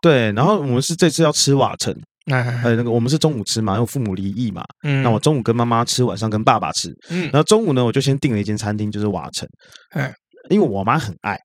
[0.00, 1.94] 对，然后我们是这次要吃瓦城。
[2.30, 4.62] 哎，还有那个，我们是中午吃嘛，因为父母离异嘛。
[4.84, 6.88] 嗯，那我中午跟妈妈吃，晚上跟爸爸吃。
[7.10, 9.48] 嗯，然后中午呢，我就先订了一间餐厅，就是瓦城。
[9.90, 10.12] 哎，
[10.50, 11.38] 因为我妈很爱。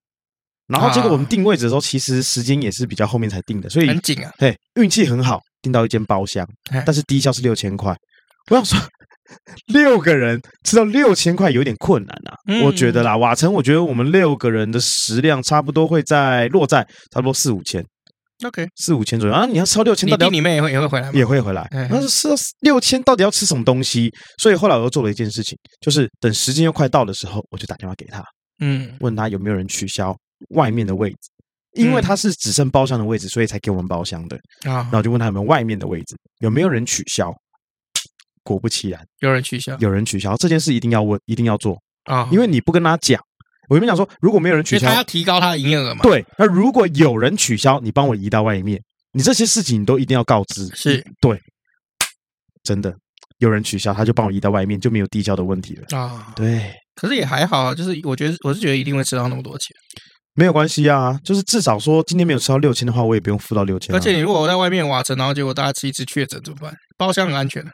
[0.67, 4.31] 然后结果我们订位置的时候，其实时间也是比较后面才定的，所以很紧啊。
[4.37, 6.45] 对，运气很好，订到一间包厢，
[6.85, 7.95] 但是低消是六千块。
[8.51, 8.79] 我想说，
[9.67, 12.35] 六个人吃到六千块有点困难啊。
[12.65, 17.81] 我觉得啦，瓦城，我觉得我们六个人的食量差不多会在落在差不多四五千。
[18.45, 19.45] OK，四五千左右啊！
[19.45, 21.13] 你要烧六千，到底你妹也会也会回来吗？
[21.15, 21.67] 也会回来。
[21.89, 22.27] 那是
[22.59, 24.11] 六千，到底要吃什么东西？
[24.37, 28.23] 所以后来我又做了一件事情，就是等时间又快到的时候，我就打电话给他，
[28.59, 30.17] 嗯，问他有没有人取消
[30.49, 31.29] 外面的位置，
[31.73, 34.83] 因为他是只剩包厢的位置，所以才给我们包厢的啊。
[34.83, 37.33] 然后就问他有没有外面的位置，有没有人取消？
[38.43, 40.35] 果不其然，有人取消，有人取消。
[40.37, 43.21] 这件事一定要问，一定要做啊，因为你不跟他讲。
[43.67, 46.01] 我跟你讲说，如果没有人取消，他要提高他的营业额嘛？
[46.01, 48.81] 对，那如果有人取消，你帮我移到外面，
[49.11, 50.65] 你这些事情你都一定要告知。
[50.73, 51.37] 是，对，
[52.63, 52.95] 真的，
[53.39, 56.31] 有人取消，他就帮我移到外面，就没有递交的问题了啊。
[56.33, 59.69] 对，可是也还好，就是我觉得我是觉得一定会吃到那么多钱，
[60.33, 63.95] 没有关系啊，就是至少说今天没有吃到六千的话，我也不用付到六千。
[63.95, 66.73] 而且你如果我在外面瓦城，然后结果大家吃一次确诊怎么办？
[66.97, 67.71] 包厢很安全的。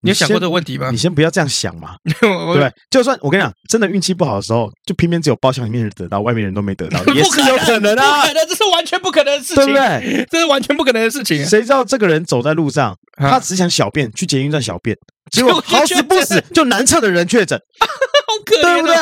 [0.00, 0.90] 你有想过这个问题吗？
[0.90, 1.96] 你先不要这样想嘛，
[2.54, 10.26] 对，就算我跟你讲，真的运气不好的时候，就偏偏只有包厢里面人得到，外面人都没得到， 也是有可能啊，不可能，这是完全不可能的事情，对不对？
[10.30, 11.44] 这是完全不可能的事情。
[11.44, 14.96] 谁知道这个人走在路上，他只想小便，去捷运站小便，
[15.32, 18.94] 结果好死不死就男厕的人确诊，好可怜，对不对？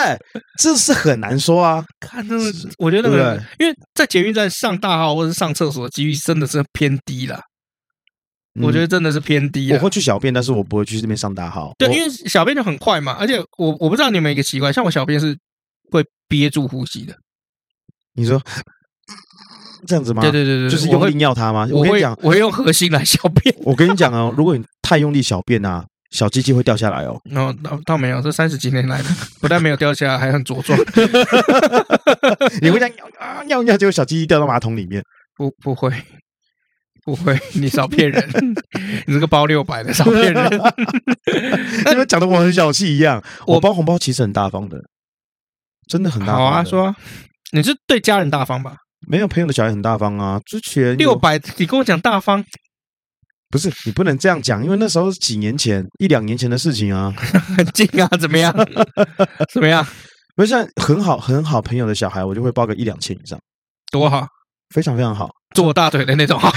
[0.58, 1.84] 这是很难说啊。
[2.00, 7.38] 看，那个，我觉得那个，因为在捷运站上大号或者上厕所的几率真的是偏低了。
[8.62, 9.72] 我觉得真的是偏低。
[9.72, 11.72] 我会去小便，但是我不会去这边上大号。
[11.78, 15.36] 对，因为小便就很快嘛，而且我我不知道你们有一个习惯，像我小便是
[15.90, 17.14] 会憋住呼吸的。
[18.14, 18.40] 你说
[19.86, 20.22] 这样子吗？
[20.22, 21.68] 对对对对，就是用力尿它吗？
[21.70, 23.54] 我跟你讲，我会用核心来小便。
[23.64, 27.20] 我跟你讲哦，如果你太用力小便啊，小鸡鸡会掉下来哦。
[27.24, 29.08] 那倒倒没有，这三十几年来的
[29.40, 30.78] 不但没有掉下来，还很茁壮。
[32.62, 35.02] 你会这样尿啊尿尿，结果小鸡鸡掉到马桶里面？
[35.36, 35.92] 不，不会。
[37.06, 38.28] 不会，你少骗人！
[39.06, 40.50] 你这个包六百的少骗人，
[41.88, 43.22] 你们讲的我很小气一样。
[43.46, 44.76] 我包红包其实很大方的，
[45.86, 46.36] 真的很大方。
[46.36, 46.96] 好啊，说
[47.52, 48.78] 你是对家人大方吧？
[49.06, 50.40] 没有朋友的小孩很大方啊。
[50.44, 52.44] 之前六百，你跟我讲大方，
[53.50, 57.14] 不是你不能这样讲，因为那时候是几年前，一两年前的事情啊。
[57.56, 58.52] 很近啊，怎么样？
[59.52, 59.86] 怎么样？
[60.34, 63.38] 不是像很好很好朋友的小孩，我就会包个一两千以上，
[63.92, 64.26] 多好，
[64.74, 65.30] 非常非常好。
[65.54, 66.52] 做大腿的那种 哈，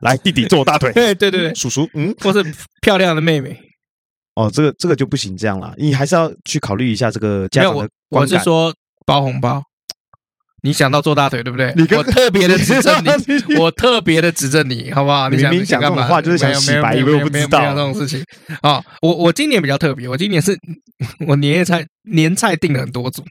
[0.00, 2.42] 来弟弟坐我大腿，对对对，叔叔，嗯，或是
[2.80, 3.56] 漂亮的妹妹，
[4.34, 8.36] 哦，这个这个就不行，这样了，你还是要去考虑一下这个家长的观感。
[8.36, 8.74] 我是说
[9.06, 9.62] 包红包，
[10.62, 11.72] 你想到坐大腿对不对？
[11.96, 15.28] 我特别的指正 你，我特别的指正你，好不好？
[15.28, 18.24] 你明明讲这种话就是想洗白，以为我不知道这种事情
[18.62, 18.82] 啊。
[19.00, 20.58] 我我今年比较特别，我今年是
[21.28, 23.22] 我年夜菜年菜订了很多组，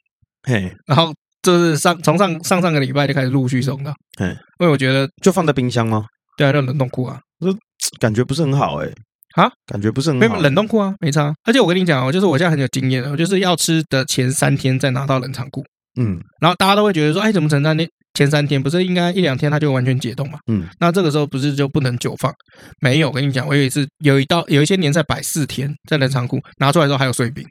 [0.43, 1.13] 嘿，然后。
[1.44, 4.30] 就是上从上上上个礼拜就开始陆续送的，嗯，
[4.60, 6.06] 因为我觉得就放在冰箱吗？
[6.38, 7.54] 对啊，就冷冻库啊，这
[8.00, 8.89] 感觉不是很好哎，
[9.36, 11.32] 啊，感觉不是很好，没有冷冻库啊，没差。
[11.44, 15.62] 而且我跟你讲哦，就是我现在很有经验，我就是要吃的前三天再拿到冷藏库，
[16.00, 18.62] 嗯，然后大家都会觉得说，哎，怎么成三天前三天？
[18.62, 20.39] 不是应该一两天它就完全解冻嘛？
[20.48, 22.34] 嗯，那这个时候不是就不能久放？
[22.80, 27.46] 没有，我跟你讲，我有一次有一道有一些年菜摆四天在冷藏库拿出来之后还有碎冰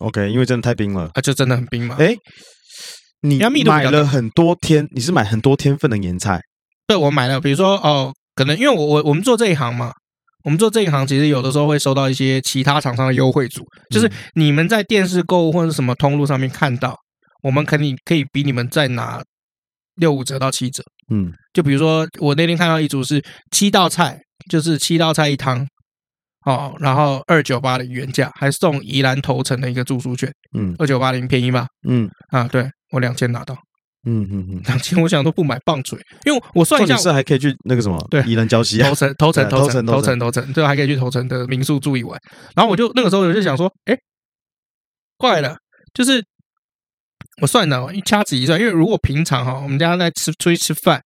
[0.00, 2.14] ，OK，因为真的太冰了，啊，就真的很冰嘛，哎。
[3.20, 6.40] 你买了很多天，你是买很多天份的年菜？
[6.86, 9.92] 对，我买了，比如说哦，可能因为我我我们做这一行嘛，
[10.44, 16.96] 我们做这一行其实有的时候会收到一些其他厂商的优惠组，就是你们在电视购物或者什么通路上面看到，
[17.42, 19.22] 我们肯定可以比你们再拿
[19.96, 20.82] 六五折到七折。
[21.10, 25.66] 嗯，就比如说我那天看到一组是七道菜，就是七道菜一汤。
[26.46, 31.66] 哦，然后二九八零原价，还送宜兰头城的一个住宿券，嗯，二九八零便宜吧？
[31.86, 33.54] 嗯，啊，对我两千拿到，
[34.06, 42.18] 嗯嗯嗯，两千我想都不买棒槌，因为我算一下，是还可以去那个什么，对，宜兰礁溪头城头城 头城头城头城，对，还可以去头城的民宿住一晚。
[42.54, 43.98] 然后我就那个时候我就想说，哎，
[45.16, 45.56] 怪了，
[45.92, 46.24] 就是
[47.42, 51.02] 我算了，一掐指一算，因为如果平常哈，我们家在吃出去吃饭，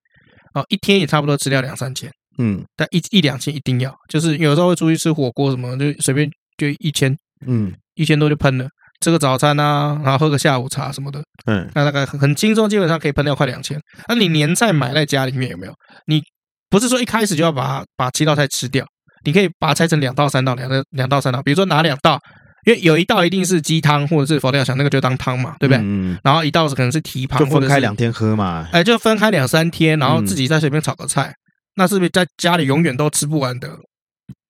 [0.55, 2.13] 哦，一天也差不多吃掉两三千。
[2.43, 6.29] 嗯，但一一两千一定要，就是有时候会出去吃火锅什么，就随便
[6.59, 7.17] 就一千，
[7.47, 8.67] 嗯，一千多就喷了。
[9.01, 13.77] 吃个早餐啊，然后喝个下午茶什么的，嗯，那大概很很轻松，基本上可以喷掉快两千。
[14.09, 15.73] 那你年菜买在家里面有没有？
[16.07, 16.23] 你
[16.71, 18.87] 不是说一开始就要把它把七道菜吃掉，
[19.25, 21.43] 你可以把它拆成两道、三道，两个两道、三道。
[21.43, 22.17] 比如说拿两道，
[22.65, 25.83] 因为有一道一定是鸡汤或者是佛跳墙，那个就当汤嘛，对不对？
[25.83, 26.17] 嗯。
[26.23, 28.69] 然后一道是可能是蹄膀，就分开两天喝嘛。
[28.71, 31.35] 哎，就分开两三天，然后自己再随便炒个菜。
[31.77, 33.69] 那是不是在家里永远都吃不完的？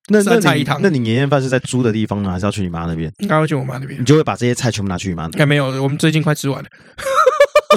[0.08, 3.10] 那三菜一汤，那你年夜饭是在租的地方呢，还是要去你妈那边？
[3.18, 4.00] 应该会去我妈那边。
[4.00, 5.42] 你就会把这些菜全部拿去你妈那边？
[5.42, 6.68] 哎，没有，我们最近快吃完了。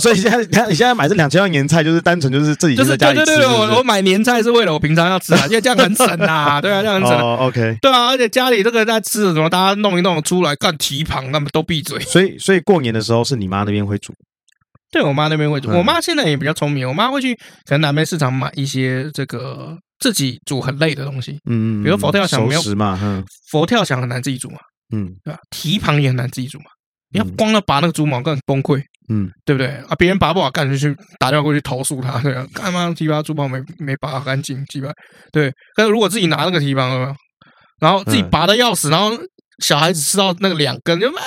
[0.01, 3.25] 所以现在，你看你现在买这两千块年菜，就是单纯就是自己就是在家里吃。
[3.25, 6.59] 对对对，我我买年菜是为了我平常要吃啊，因为这样很省啊。
[6.61, 7.17] 对啊，这样很省。
[7.17, 7.77] 哦，OK。
[7.79, 11.99] 对啊，而且家里这个在吃什么，大家弄一弄出来干蹄膀，那么都闭嘴。
[11.99, 14.11] 所以，所以过年的时候是你妈那边会煮。
[14.95, 17.35] 对我妈那边会煮，我妈现在也比较聪明，我妈会去
[17.65, 22.97] 可能南边市场买一些这个自己煮很累的东西，嗯，比如佛跳墙没有嘛，
[23.51, 24.57] 佛跳墙很难自己煮嘛，
[24.95, 25.39] 嗯，对吧？
[25.49, 26.65] 蹄膀也很难自己煮嘛，
[27.11, 29.95] 你要光要拔那个猪毛，更崩溃，嗯，对不对啊？
[29.99, 34.89] 别人拔不好，干脆去打电话过去投诉他，对啊，干嘛蹄膀猪毛没没拔干净，鸡巴，
[35.33, 35.51] 对。
[35.75, 37.13] 但是如果自己拿那个蹄膀，
[37.81, 39.11] 然后自己拔的要死，然后
[39.59, 41.19] 小孩子吃到那个两根，就哎呀，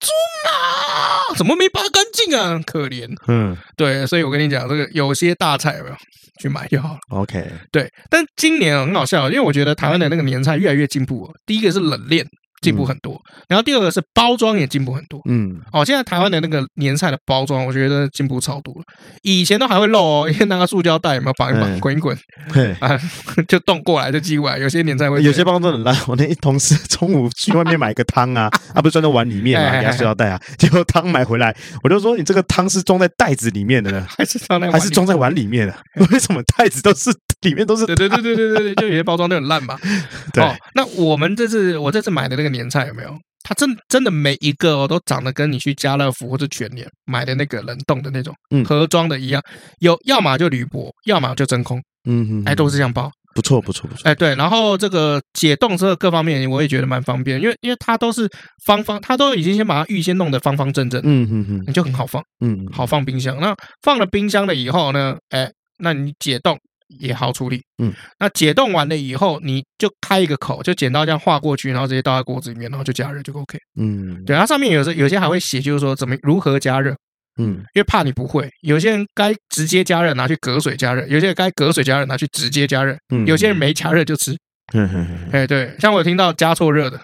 [0.00, 0.08] 猪
[0.44, 2.48] 脑怎么没拔干净啊？
[2.50, 3.08] 很可怜。
[3.28, 5.96] 嗯，对，所以我跟你讲，这个有些大菜有没有
[6.40, 6.98] 去买就好了。
[7.10, 11.32] OK，对，但今年很好笑，因为我觉得台湾的那个年菜越来越进步了。
[11.46, 12.26] 第一个是冷链。
[12.60, 15.20] 进步很多，然后第二个是包装也进步很多。
[15.24, 18.82] 嗯，哦，现在台湾的那个年菜的包装，我觉得进步超多了。
[19.22, 22.16] 以前都还会漏哦，因为那个塑胶袋有没有绑一绑，滚一滚，
[22.52, 22.98] 对啊，
[23.48, 24.58] 就动过来就寄过来。
[24.58, 26.08] 有些年菜会有些包装真的很烂。
[26.08, 35.74] 我那一同事中午去外面买个汤啊，啊，不是装在碗里面嘛，给他塑胶袋啊，结果汤买回来，我就说你这个汤是装在袋子里面的呢，还是装在还是装在碗里面的？
[36.12, 37.10] 为什么袋子都是
[37.42, 37.86] 里面都是？
[37.86, 39.78] 对对对对对对，就有些包装都很烂嘛。
[40.32, 43.16] 对，那我们这次我这次买的那个年菜有没有？
[43.42, 48.34] 它真真的每一个哦，都长得跟你去家乐福或者全联买的那个冷冻的那种
[48.66, 49.42] 盒装的一样，
[49.78, 58.28] 有要么就铝箔，要么就真空，嗯嗯，哎，都是这样包，不错不错不错，哎对，然后这个解冻这个各方面我也觉得蛮方便，因为因为它都是
[58.66, 63.40] 方方，它都已经先把它预先弄得方方正正，嗯嗯嗯，你就很好放，嗯，好放冰箱。
[63.40, 66.58] 那放了冰箱了以后呢，哎，那你解冻。
[66.98, 76.92] 也好处理，嗯，那解冻完了以后，你就开一个口，就剪刀这样划过去，然后直接倒在锅子里面，然后就加热就 OK，嗯，对，它上面有时有些还会写，就是说怎么如何加热，
[77.38, 84.36] 嗯，因为怕你不会，有些人该直接加热拿去隔水加热，有些人该隔水加热拿去直接加热，嗯，有些人没加热就吃，
[85.32, 87.00] 哎对，像我有听到加错热的，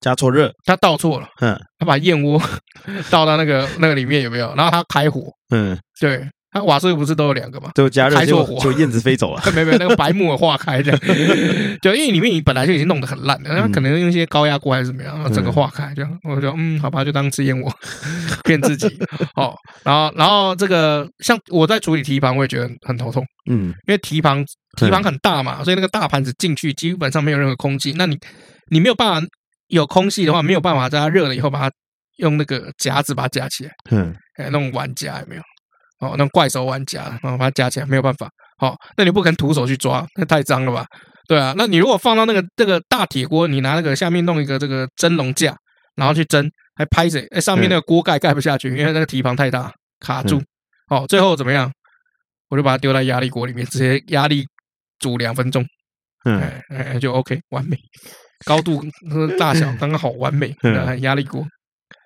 [0.00, 2.40] 加错热，他倒错了，嗯，他把燕窝
[3.10, 4.54] 倒到那个那个里面有没有？
[4.54, 5.20] 然后他开火，
[5.50, 6.26] 嗯，对。
[6.54, 7.72] 它瓦斯不是都有两个吗？
[7.74, 9.42] 就加热开错火，就燕子飞走了。
[9.54, 11.00] 没没有，那个白木耳化开这样，
[11.82, 16.18] 就因为里面你本来就已经弄得很烂了，它可能用一些高压锅还是怎么样，然后整个化开这样。
[16.22, 17.70] 我就嗯，好吧，就当吃燕窝
[18.44, 18.86] 骗自己。
[19.34, 19.52] 哦，
[19.82, 23.24] 然后然后这个像我在处理提盘，我也觉得很头痛。
[23.50, 24.44] 嗯，因为提盘
[24.76, 28.16] 提盘很大嘛，所以那个大盘子进去基本上没有任何空气，那你
[28.70, 29.28] 你没有办法
[29.66, 31.74] 有空气的话，没有办法在它热了以后把它
[32.18, 33.72] 用那个夹子把它夹起来。
[33.90, 35.42] 嗯，哎，那种碗夹有没有？
[36.10, 38.28] 哦，那怪手玩家，然后把它夹起来，没有办法。
[38.58, 40.84] 好、哦，那你不可能徒手去抓，那太脏了吧？
[41.26, 45.56] 对啊，那你如果放到那个这个大铁锅，你拿那个下面弄一个这个蒸笼架，
[45.96, 47.26] 然后去蒸，还拍谁？
[47.30, 50.40] 哎，上面那个锅盖盖不下去，因为那个提盘太大，卡住。
[50.88, 51.70] 好、哦，最后怎么样？
[52.50, 54.44] 我就把它丢在压力锅里面，直接压力
[54.98, 55.64] 煮两分钟，
[56.26, 57.76] 嗯，哎，就 OK，完美，
[58.44, 58.84] 高度
[59.38, 60.54] 大小刚刚好，完美。
[61.00, 61.44] 压力锅，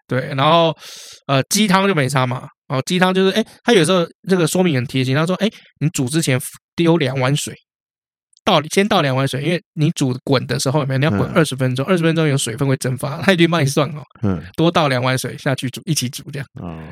[0.06, 0.74] 对，然后
[1.26, 2.48] 呃，鸡汤就没差嘛。
[2.68, 5.14] 哦，鸡汤就是，哎，他有时候这个说明很贴心。
[5.14, 5.48] 他说，哎，
[5.80, 6.38] 你煮之前
[6.76, 7.54] 丢两碗水，
[8.44, 14.02] 倒先倒两碗水，因为你煮滚的时候，有没有你要滚二十分钟，二十分钟有水分会蒸发，他已经帮你算好。
[14.22, 16.46] 嗯，多倒两碗水下去煮，一起煮这样。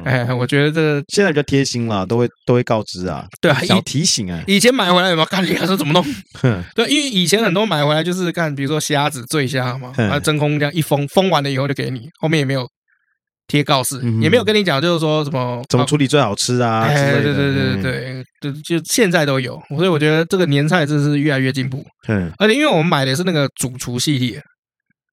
[0.04, 4.42] 哎，我觉得这个现在比较贴心了，都会都会告知啊，对啊，小提醒啊。
[4.46, 6.04] 以前买回来有没有看你还说怎么弄？
[6.74, 12.66] 对，因为以前很多买回来就是看，比如说虾子醉虾嘛，啊，真空这样一封，封完了以后就给你，后面也没有。
[13.48, 16.88] 贴告示也没有跟你讲，就是说什么怎么处理最好吃啊？
[16.92, 21.84] 对对对对对对，就就现在都有，所以我觉得这个年菜真是越来越进步。
[22.08, 24.42] 嗯，而且因为我们买的是那个主厨系列，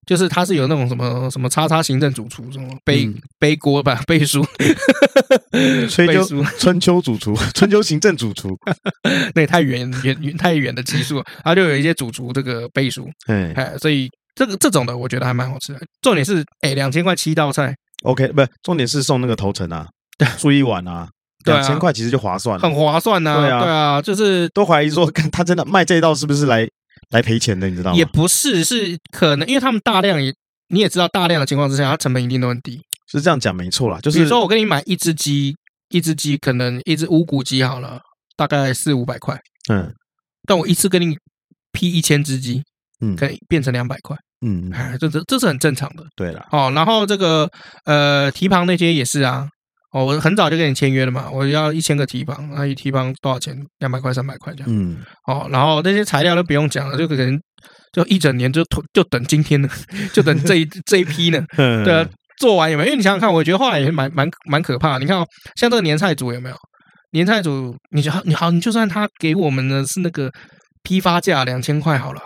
[0.08, 3.08] 就是它是有那种什么什么叉叉行政主厨，什么背
[3.38, 4.44] 背锅吧 背书，
[5.88, 8.58] 春秋春秋主厨， 春秋行政主厨，
[9.36, 13.08] 那太远远远太远的技术，它就有一些主厨这个背书。
[13.28, 15.80] 嗯，哎，所以这个这种的我觉得还蛮好吃的。
[16.02, 17.76] 重点是，哎，两千块七道菜。
[18.04, 19.88] OK，不是重点是送那个头层啊，
[20.38, 21.08] 住一晚啊，
[21.46, 23.38] 两千块其实就划算了，很划算呐。
[23.38, 26.68] 对啊，对啊，就是都怀疑说，看他真的卖这一道是不是来
[27.12, 27.98] 来赔钱的，你知道吗？
[27.98, 30.34] 也不是，是可能因为他们大量也
[30.70, 32.82] 你也知道，大量的情况之下，它成本一定都很低。
[33.08, 35.56] 是这样讲没错啦，就是比如说我跟你买一只鸡，
[35.90, 38.00] 一只鸡可能一只无骨鸡好了，
[38.36, 39.40] 大概四五百块，
[39.70, 39.94] 嗯，
[40.48, 41.16] 但我一次跟你
[41.72, 42.64] 批一千只鸡，
[43.02, 44.18] 嗯，可以变成两百块。
[44.44, 46.04] 嗯，哎，这这这是很正常的。
[46.16, 47.50] 对了，哦，然后这个
[47.86, 49.48] 呃提旁那些也是啊，
[49.94, 53.58] 哦，我很早就跟你签约了嘛，我要一千个提旁，那一提旁多少钱？
[53.80, 54.68] 两百块、三百块这样。
[54.70, 57.40] 嗯，哦，然后那些材料都不用讲了，就可能
[57.92, 58.64] 就一整年就
[58.94, 59.70] 就等今天呢，
[60.14, 61.44] 就等这一这一批呢。
[61.56, 62.06] 对啊，
[62.40, 62.88] 做完有没有？
[62.88, 65.00] 因为你想想看，我觉得后来也是蛮蛮蛮可怕的。
[65.00, 65.26] 你看哦，
[65.56, 66.56] 像这个年菜组有没有？
[67.12, 70.32] 年菜组，你就你好，你就算他给我们的是那个
[70.82, 72.20] 批发价两千块好了。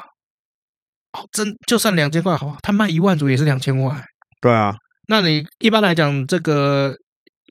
[1.31, 4.03] 真就算两千块好，他卖一万组也是两千块。
[4.41, 4.75] 对啊，
[5.07, 6.95] 那你一般来讲，这个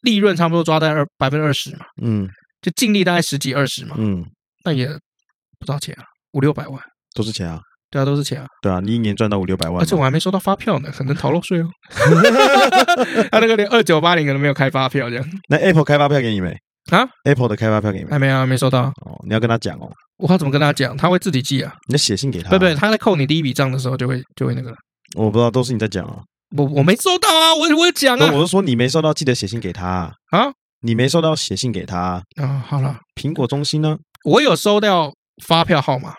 [0.03, 2.29] 利润差不多抓在二百分之二十嘛，嗯，
[2.63, 4.25] 就净利大概十几二十嘛，嗯，
[4.65, 6.81] 那也不知道钱啊，五六百万
[7.15, 7.61] 都是钱啊，
[7.91, 11.69] 对啊，都是钱啊，对啊，你一年赚到五六百万，而且我还没收到发票呢，可能逃漏税哦。
[13.33, 15.25] 他那个连二九八零可能没有开发票这样。
[15.49, 16.57] 那 Apple 开发票给你没？
[16.93, 18.11] 啊，Apple 的开发票给你没？
[18.11, 18.85] 还没啊，没收到。
[18.85, 19.91] 哦，你要跟他讲哦。
[20.19, 20.97] 我要怎么跟他讲？
[20.97, 21.73] 他会自己寄啊。
[21.89, 22.51] 你要写信给他。
[22.51, 24.75] 对对，他在扣你第一笔账的时候就会就会那个。
[25.15, 26.19] 我不知道，都是你在讲啊。
[26.57, 28.31] 我我没收到啊，我我讲啊。
[28.33, 30.13] 我是说你没收到，记得写信给他啊。
[30.31, 32.23] 啊你没收到，写信给他啊。
[32.37, 33.99] 啊好了，苹果中心呢？
[34.25, 35.13] 我有收到
[35.45, 36.11] 发票号码。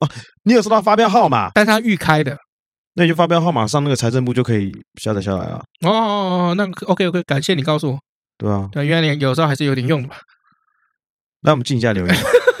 [0.00, 0.08] 哦，
[0.44, 2.36] 你有收到发票号码，但他预开的。
[2.94, 5.62] 那你就发票号码上那个财政部就可以下载下来啊。
[5.86, 7.98] 哦哦哦，那 OK OK，感谢你告诉我。
[8.36, 10.16] 对啊，对，原来你有时候还是有点用的吧。
[11.42, 12.16] 那我们进一下留言。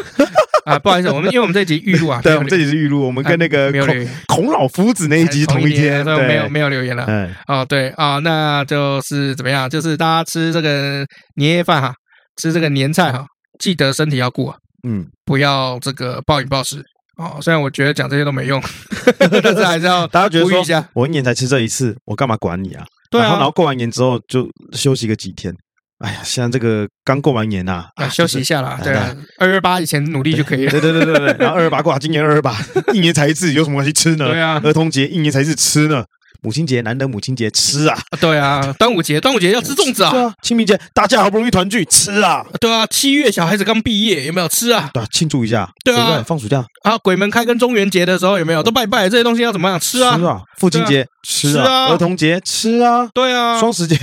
[0.68, 7.04] 啊， 不好意思，我们因为我们这集预录啊，对，我们这集是预录，我们跟那个孔孔老夫子那一集同一天，对，没有没有留言了。
[7.08, 9.68] 嗯，哦，对啊，那就是怎么样？
[9.68, 11.06] 就是大家吃这个
[11.36, 11.94] 年夜饭哈，
[12.36, 13.24] 吃这个年菜哈，
[13.58, 14.56] 记得身体要顾啊，
[14.86, 16.84] 嗯，不要这个暴饮暴食
[17.16, 17.38] 哦。
[17.40, 18.62] 虽然我觉得讲这些都没用，
[19.18, 22.84] 但是还是要大家觉得说，我一年才吃这一次，我干嘛管你啊？
[23.10, 25.54] 对啊，然后过完年之后就休息个几天。
[25.98, 28.78] 哎呀，现在这个刚过完年呐，啊，休息一下啦。
[28.82, 30.70] 对啊，二二八以前努力就可以了。
[30.70, 32.56] 对对对对对，然后二二八过，今年二二八，
[32.94, 33.92] 一年才一次，有什么关系？
[33.92, 34.28] 吃呢？
[34.28, 36.04] 对啊，儿童节一年才一次，吃呢？
[36.40, 37.98] 母亲节难得母亲节吃啊！
[38.20, 40.10] 对啊，端午节端午节要吃粽子啊！
[40.10, 42.46] 对啊，清明节大家好不容易团聚，吃啊！
[42.60, 44.88] 对啊，七月小孩子刚毕业，有没有吃啊？
[44.94, 45.68] 对，庆祝一下。
[45.84, 49.08] 对啊，放暑假啊，鬼门开跟中元节的时候有没有都拜拜？
[49.08, 50.16] 这些东西要怎么样吃啊？
[50.16, 50.40] 吃啊！
[50.58, 51.88] 父亲节吃啊！
[51.88, 53.08] 儿童节吃啊！
[53.12, 53.98] 对啊，双十节、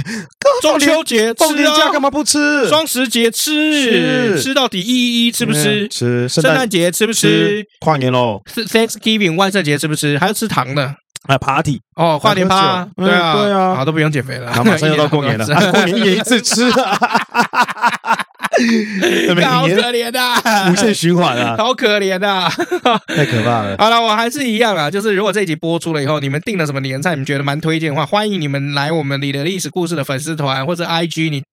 [0.61, 2.67] 中秋节放年假干嘛不吃？
[2.67, 5.87] 双十节吃吃到底一一吃不吃？
[5.87, 6.27] 吃。
[6.27, 7.65] 圣诞节吃不吃？
[7.79, 10.17] 跨年喽！Thanksgiving 万圣节吃不吃？
[10.17, 10.95] 还要吃糖的。
[11.27, 16.87] 啊，party 哦，跨年趴，对啊，对啊，啊，都不用减肥了，马上要到过年了， 过年一年一次吃， 好
[19.67, 22.49] 可怜啊，无限循环啊，好可怜啊，
[23.07, 23.75] 太可怕了。
[23.79, 31.43] 好了，我还是一样啊，就是如果这一集播出了以后，你们订了什么年菜，你们觉得蛮推荐的话，欢迎你们来我们你的历史故事的粉丝团或者 IG，你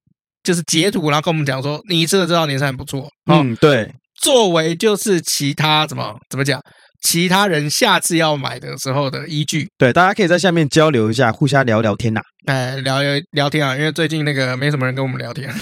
[0.42, 6.60] 就是截图，然后跟我们讲说你吃的这道年菜很不错，嗯，对，作为就是其他怎么怎么讲。
[7.02, 12.24] 其他人下次要买的时候的依据，对，大家可以在下面交流一下，互相聊聊天呐、啊。
[12.46, 15.52] 哎，聊聊聊天啊，因为最近那个没什么人跟我们聊天，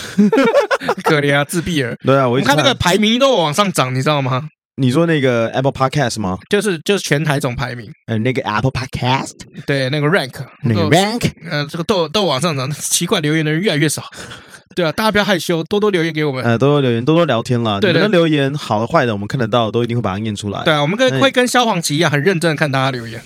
[1.02, 1.96] 可怜啊，自闭儿。
[2.04, 4.48] 对啊，我，我看那个排名都往上涨，你知道吗？
[4.80, 6.38] 你说那个 Apple Podcast 吗？
[6.48, 9.32] 就是就是全台总排名，呃，那个 Apple Podcast，
[9.66, 14.02] 对，那个 Rank，那个 Rank，呃，这个都都往上涨， 奇怪，留言的人越来越少。
[14.74, 16.42] 对啊，大家不要害羞，多多留言给我们。
[16.42, 17.78] 呃，多多留言，多多聊天啦。
[17.78, 20.64] 对的，留言好的坏的，我们看得到，都一定会把它念出来。
[20.64, 23.20] 对啊，我们跟会跟消防旗一样，很认真的看大家留言。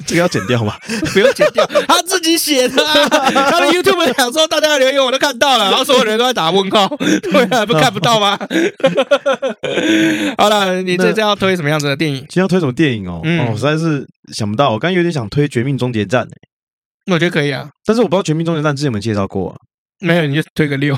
[0.06, 0.76] 这个要剪掉吗？
[1.12, 2.84] 不用剪掉，他自己写的。
[2.86, 3.08] 啊
[3.50, 6.88] 他的 YouTube 想说大家的留言我都看到了，然后所有人都在打问号。
[6.96, 8.38] 对啊，不看不到吗？
[10.38, 12.18] 好了，你这次要推什么样子的电影？
[12.20, 13.20] 今天要推什么电影哦？
[13.24, 14.70] 哦，我实在是想不到。
[14.70, 16.32] 我刚刚有点想推《绝命终结战》诶，
[17.12, 19.56] 我觉得可以啊，但是我不知道《绝命终结战》之前有没有介绍过。
[20.00, 20.96] 没有，你就推个六，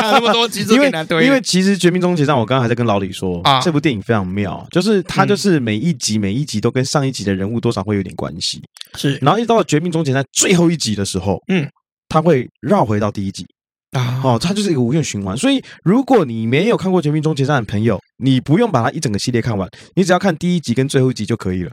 [0.12, 0.90] 那么多集，因为
[1.24, 8.60] 因为其实《绝命终结战》，我刚刚还在跟老李说啊，这部电影非常妙，就是它就是每一集每一集都跟上一集的人物多少会有点关系，
[8.96, 11.68] 是，然后一直到了《绝命终结战》最后一集的时候，嗯，
[12.08, 13.44] 它会绕回到第一集。
[13.92, 21.70] 啊，哦，它就是一个无限循环，所以如果你没有看过《绝命终结战》的朋友，你不用把它一整个系列看完，你只要看第一集跟最后一集就可以了。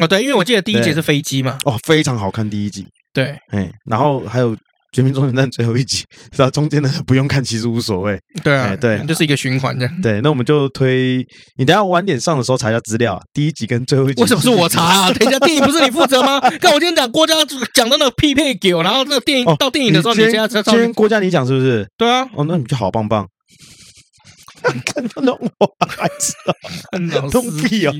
[0.00, 4.56] 哦，对，因为我记得第一集是飞机嘛，哦，非常好看第一集，对，哎，然后还有。
[4.94, 6.04] 绝命终结站最后一集，
[6.36, 8.16] 然后中间的不用看，其实无所谓。
[8.44, 10.00] 对啊，对，就是一个循环这样。
[10.00, 11.26] 对，那我们就推
[11.58, 14.22] 你等下晚点上的时候查一下资料，第一集跟最后一集。
[14.22, 15.12] 为什么是我查啊？
[15.18, 16.38] 等一下，电影不是你负责吗？
[16.60, 17.34] 看我今天讲郭嘉
[17.74, 21.84] 讲到那个匹配给我，然后那个电影到电影的时候，你现在今天郭嘉你讲是不是？
[21.98, 22.28] 对啊。
[22.34, 23.26] 哦，那你就好棒棒。
[24.86, 27.92] 看到那我孩子啊，都屁啊！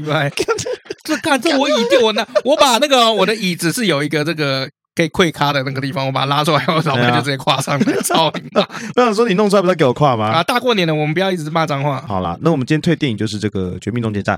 [1.04, 4.68] 这看这我椅垫，我那我把那个我的椅子是有一个这个。
[4.94, 8.60] 可以跪咖的那个地方，我把它拉出来，然后就直接跨上来，操你妈！
[8.96, 10.26] 我想说你弄出来不是给我跨吗？
[10.26, 12.00] 啊，大过年的，我们不要一直骂脏话。
[12.06, 14.36] 好了，那我们今天推电影就是这个《绝命终结站》。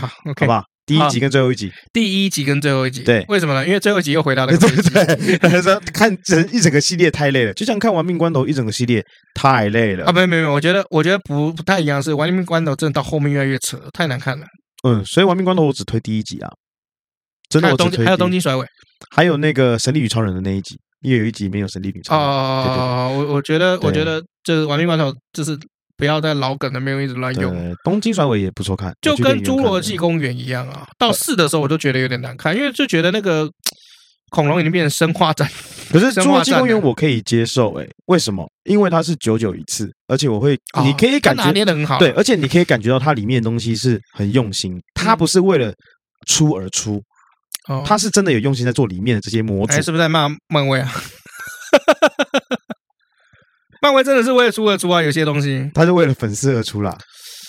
[0.00, 0.64] 好，OK，好不好？
[0.84, 3.66] 第一集跟最后一集，第一集跟最后一集，对，为什么呢？
[3.66, 4.68] 因为最后一集又回到 了对。
[4.68, 10.12] 对对，说看整一整个系列太累了，就像看《玩命关头》一整个系列太累了啊！
[10.12, 14.46] 没有没有，我觉得我觉得不不太一样，是《玩命关头》真的到后面越来越扯，太难看了。
[14.86, 16.48] 嗯，所以《玩命关头》我只推第一集啊。
[17.48, 18.64] 真的，我只推还有东京甩尾。
[19.14, 22.26] 还有那个神力女超人的那一集，也有一集没有神力女超人。
[22.26, 25.58] 哦，我我觉得，我觉得就是《玩命关头》，就是
[25.96, 27.74] 不要在老梗的没有一直乱用。
[27.84, 30.86] 东京甩尾也不错看，就跟《侏罗纪公园》一样啊。
[30.98, 33.48] 到四的时候，我就觉得有点难看，因为就觉得那个
[34.30, 35.48] 恐龙已经变成生化战。
[35.90, 38.44] 可是《侏罗纪公园》我可以接受，哎，为什么？
[38.64, 41.98] 因为它是九九一次，而且我会，你可以感觉捏的很好。
[42.00, 45.72] 对，而且你可以感觉到它里面的东西是很用心，它不是为了
[46.26, 47.00] 出而出。
[47.84, 50.90] 他是真的有用心在做里面的这些模组，是不是在骂漫威啊？
[53.82, 56.96] 漫威真的是为了出而出啊，有些东西他是为了粉丝而出啦。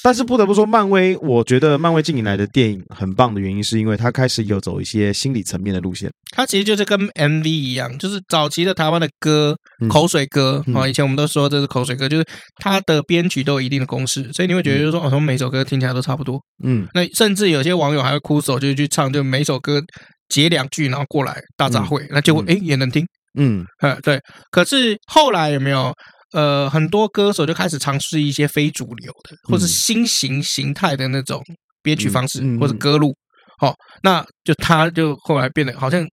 [0.04, 6.10] 但是不得不说，漫威，我觉得漫威近年来的电影很棒的原因，是因为它开始有走一些心理层面的路线。
[6.32, 9.56] 它其实就是跟 MV 一样，就是早期的台湾的歌，
[9.90, 10.88] 口水歌啊。
[10.88, 12.26] 以前我们都说这是口水歌，就是
[12.58, 16.40] 它的编曲都有一定的公式，所以你会觉得就是说，哦，从每首歌听起来都差不多。
[16.64, 19.82] 嗯，那甚至有些网友还会哭手，就是去唱，就每首歌
[20.30, 23.06] 截两句，然后过来大杂烩，那结果哎也能听。
[23.40, 24.20] 嗯，呃，对。
[24.52, 25.94] 可是后来有没有？
[26.34, 31.42] 呃，很多歌手就开始尝试一些非主流的，或是新型形态的那种
[31.82, 33.16] 编曲方式，或者歌路。
[33.60, 33.74] 好，
[34.04, 36.06] 那就他就后来变得好像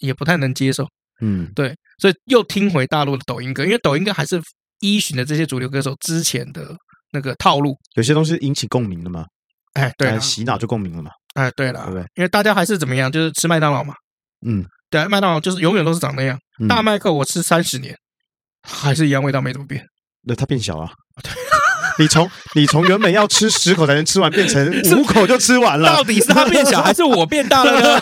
[0.00, 0.86] 也不太能接受。
[1.20, 4.40] 嗯，对，所以又听回大陆的抖音歌，因为抖音歌还是
[4.80, 6.74] 依循的这些主流歌手之前的
[7.12, 7.76] 那个套路。
[7.96, 9.24] 有些东西引起共鸣的嘛，
[9.74, 11.10] 哎，对，洗脑就共鸣了嘛。
[11.34, 12.02] 哎，对了，对不对？
[12.14, 13.92] 因为大家还是怎么样，就是吃麦当劳嘛。
[14.46, 16.38] 嗯，对，麦当劳就是永远都是长那样。
[16.68, 17.94] 大麦克我吃三十年。
[18.66, 19.84] 还是一样味道没怎么变，
[20.26, 20.90] 那它变小了。
[21.98, 25.96] 你从你从原本要吃十口才能吃完，变成五口就吃完了。
[25.96, 27.98] 到底是它变小还是我变大了呢？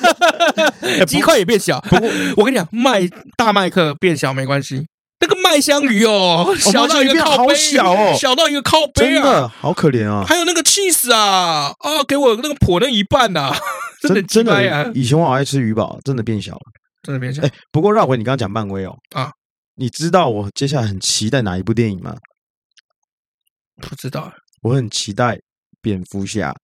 [1.06, 1.78] 鸡块也变小。
[1.82, 2.08] 不过
[2.38, 3.06] 我跟你讲，麦
[3.36, 4.86] 大麦克变小没关系，
[5.20, 10.24] 那个麦香鱼哦，小到一个靠杯，小哦，小到一个靠杯啊，好可怜啊。
[10.26, 13.52] 还有那个 cheese 啊，啊，给我那个破那一半 呐，
[14.00, 14.90] 真的真的。
[14.94, 16.60] 以前我好爱吃鱼堡，真的变小了，
[17.02, 17.42] 真的变小。
[17.42, 19.30] 哎，不过绕回你刚刚讲漫威哦，啊。
[19.76, 22.16] 你知道我接下来很期待哪一部电影吗？
[23.80, 25.38] 不知道，我很期待
[25.82, 26.54] 蝙蝠侠。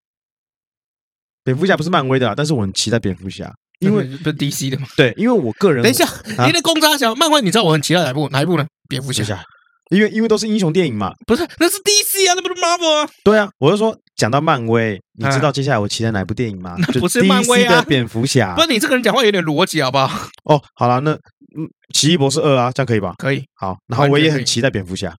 [1.44, 4.86] 蝙蝠侠不是漫威的，但是我很期待蝙蝠侠，因为不是 DC 的嘛。
[4.96, 6.08] 对，因为我个人等一下，
[6.46, 8.28] 你的公差小漫威，你知道我很期待哪一部？
[8.30, 8.66] 哪一部呢？
[8.88, 9.44] 蝙蝠侠，
[9.90, 11.12] 因为因为都是英雄电影嘛。
[11.26, 13.10] 不是，那是 DC 啊，那不是 Marvel 啊。
[13.22, 16.76] 对啊，我就说讲到漫威，你知道接下来我期待哪一部电影吗？
[16.78, 18.54] 那不是漫威的蝙蝠侠。
[18.54, 20.28] 不是你这个人讲话有点逻辑好不好？
[20.44, 21.18] 哦，好了，那。
[21.56, 23.14] 嗯，奇异博士二啊，这样可以吧？
[23.18, 23.42] 可以。
[23.54, 25.14] 好，然后我也很期待蝙蝠侠，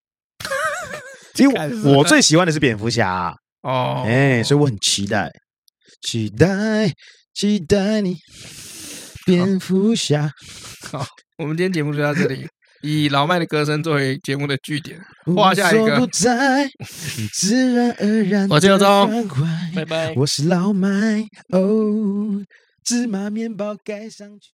[1.38, 5.32] 因为我最喜欢的是蝙蝠侠哦，哎，所以我很期待，
[6.02, 6.92] 期待，
[7.34, 8.18] 期待你，
[9.26, 10.32] 蝙蝠侠。
[10.92, 11.06] 好，
[11.38, 12.48] 我们今天节目就到这里，
[12.82, 15.00] 以老麦的歌声作为节目的据点，
[15.36, 16.08] 画下一个。
[16.12, 19.28] 自然而然，我是刘宗，
[19.74, 20.14] 拜拜。
[20.16, 22.44] 我是老麦，哦，
[22.84, 24.50] 芝麻面包盖上去。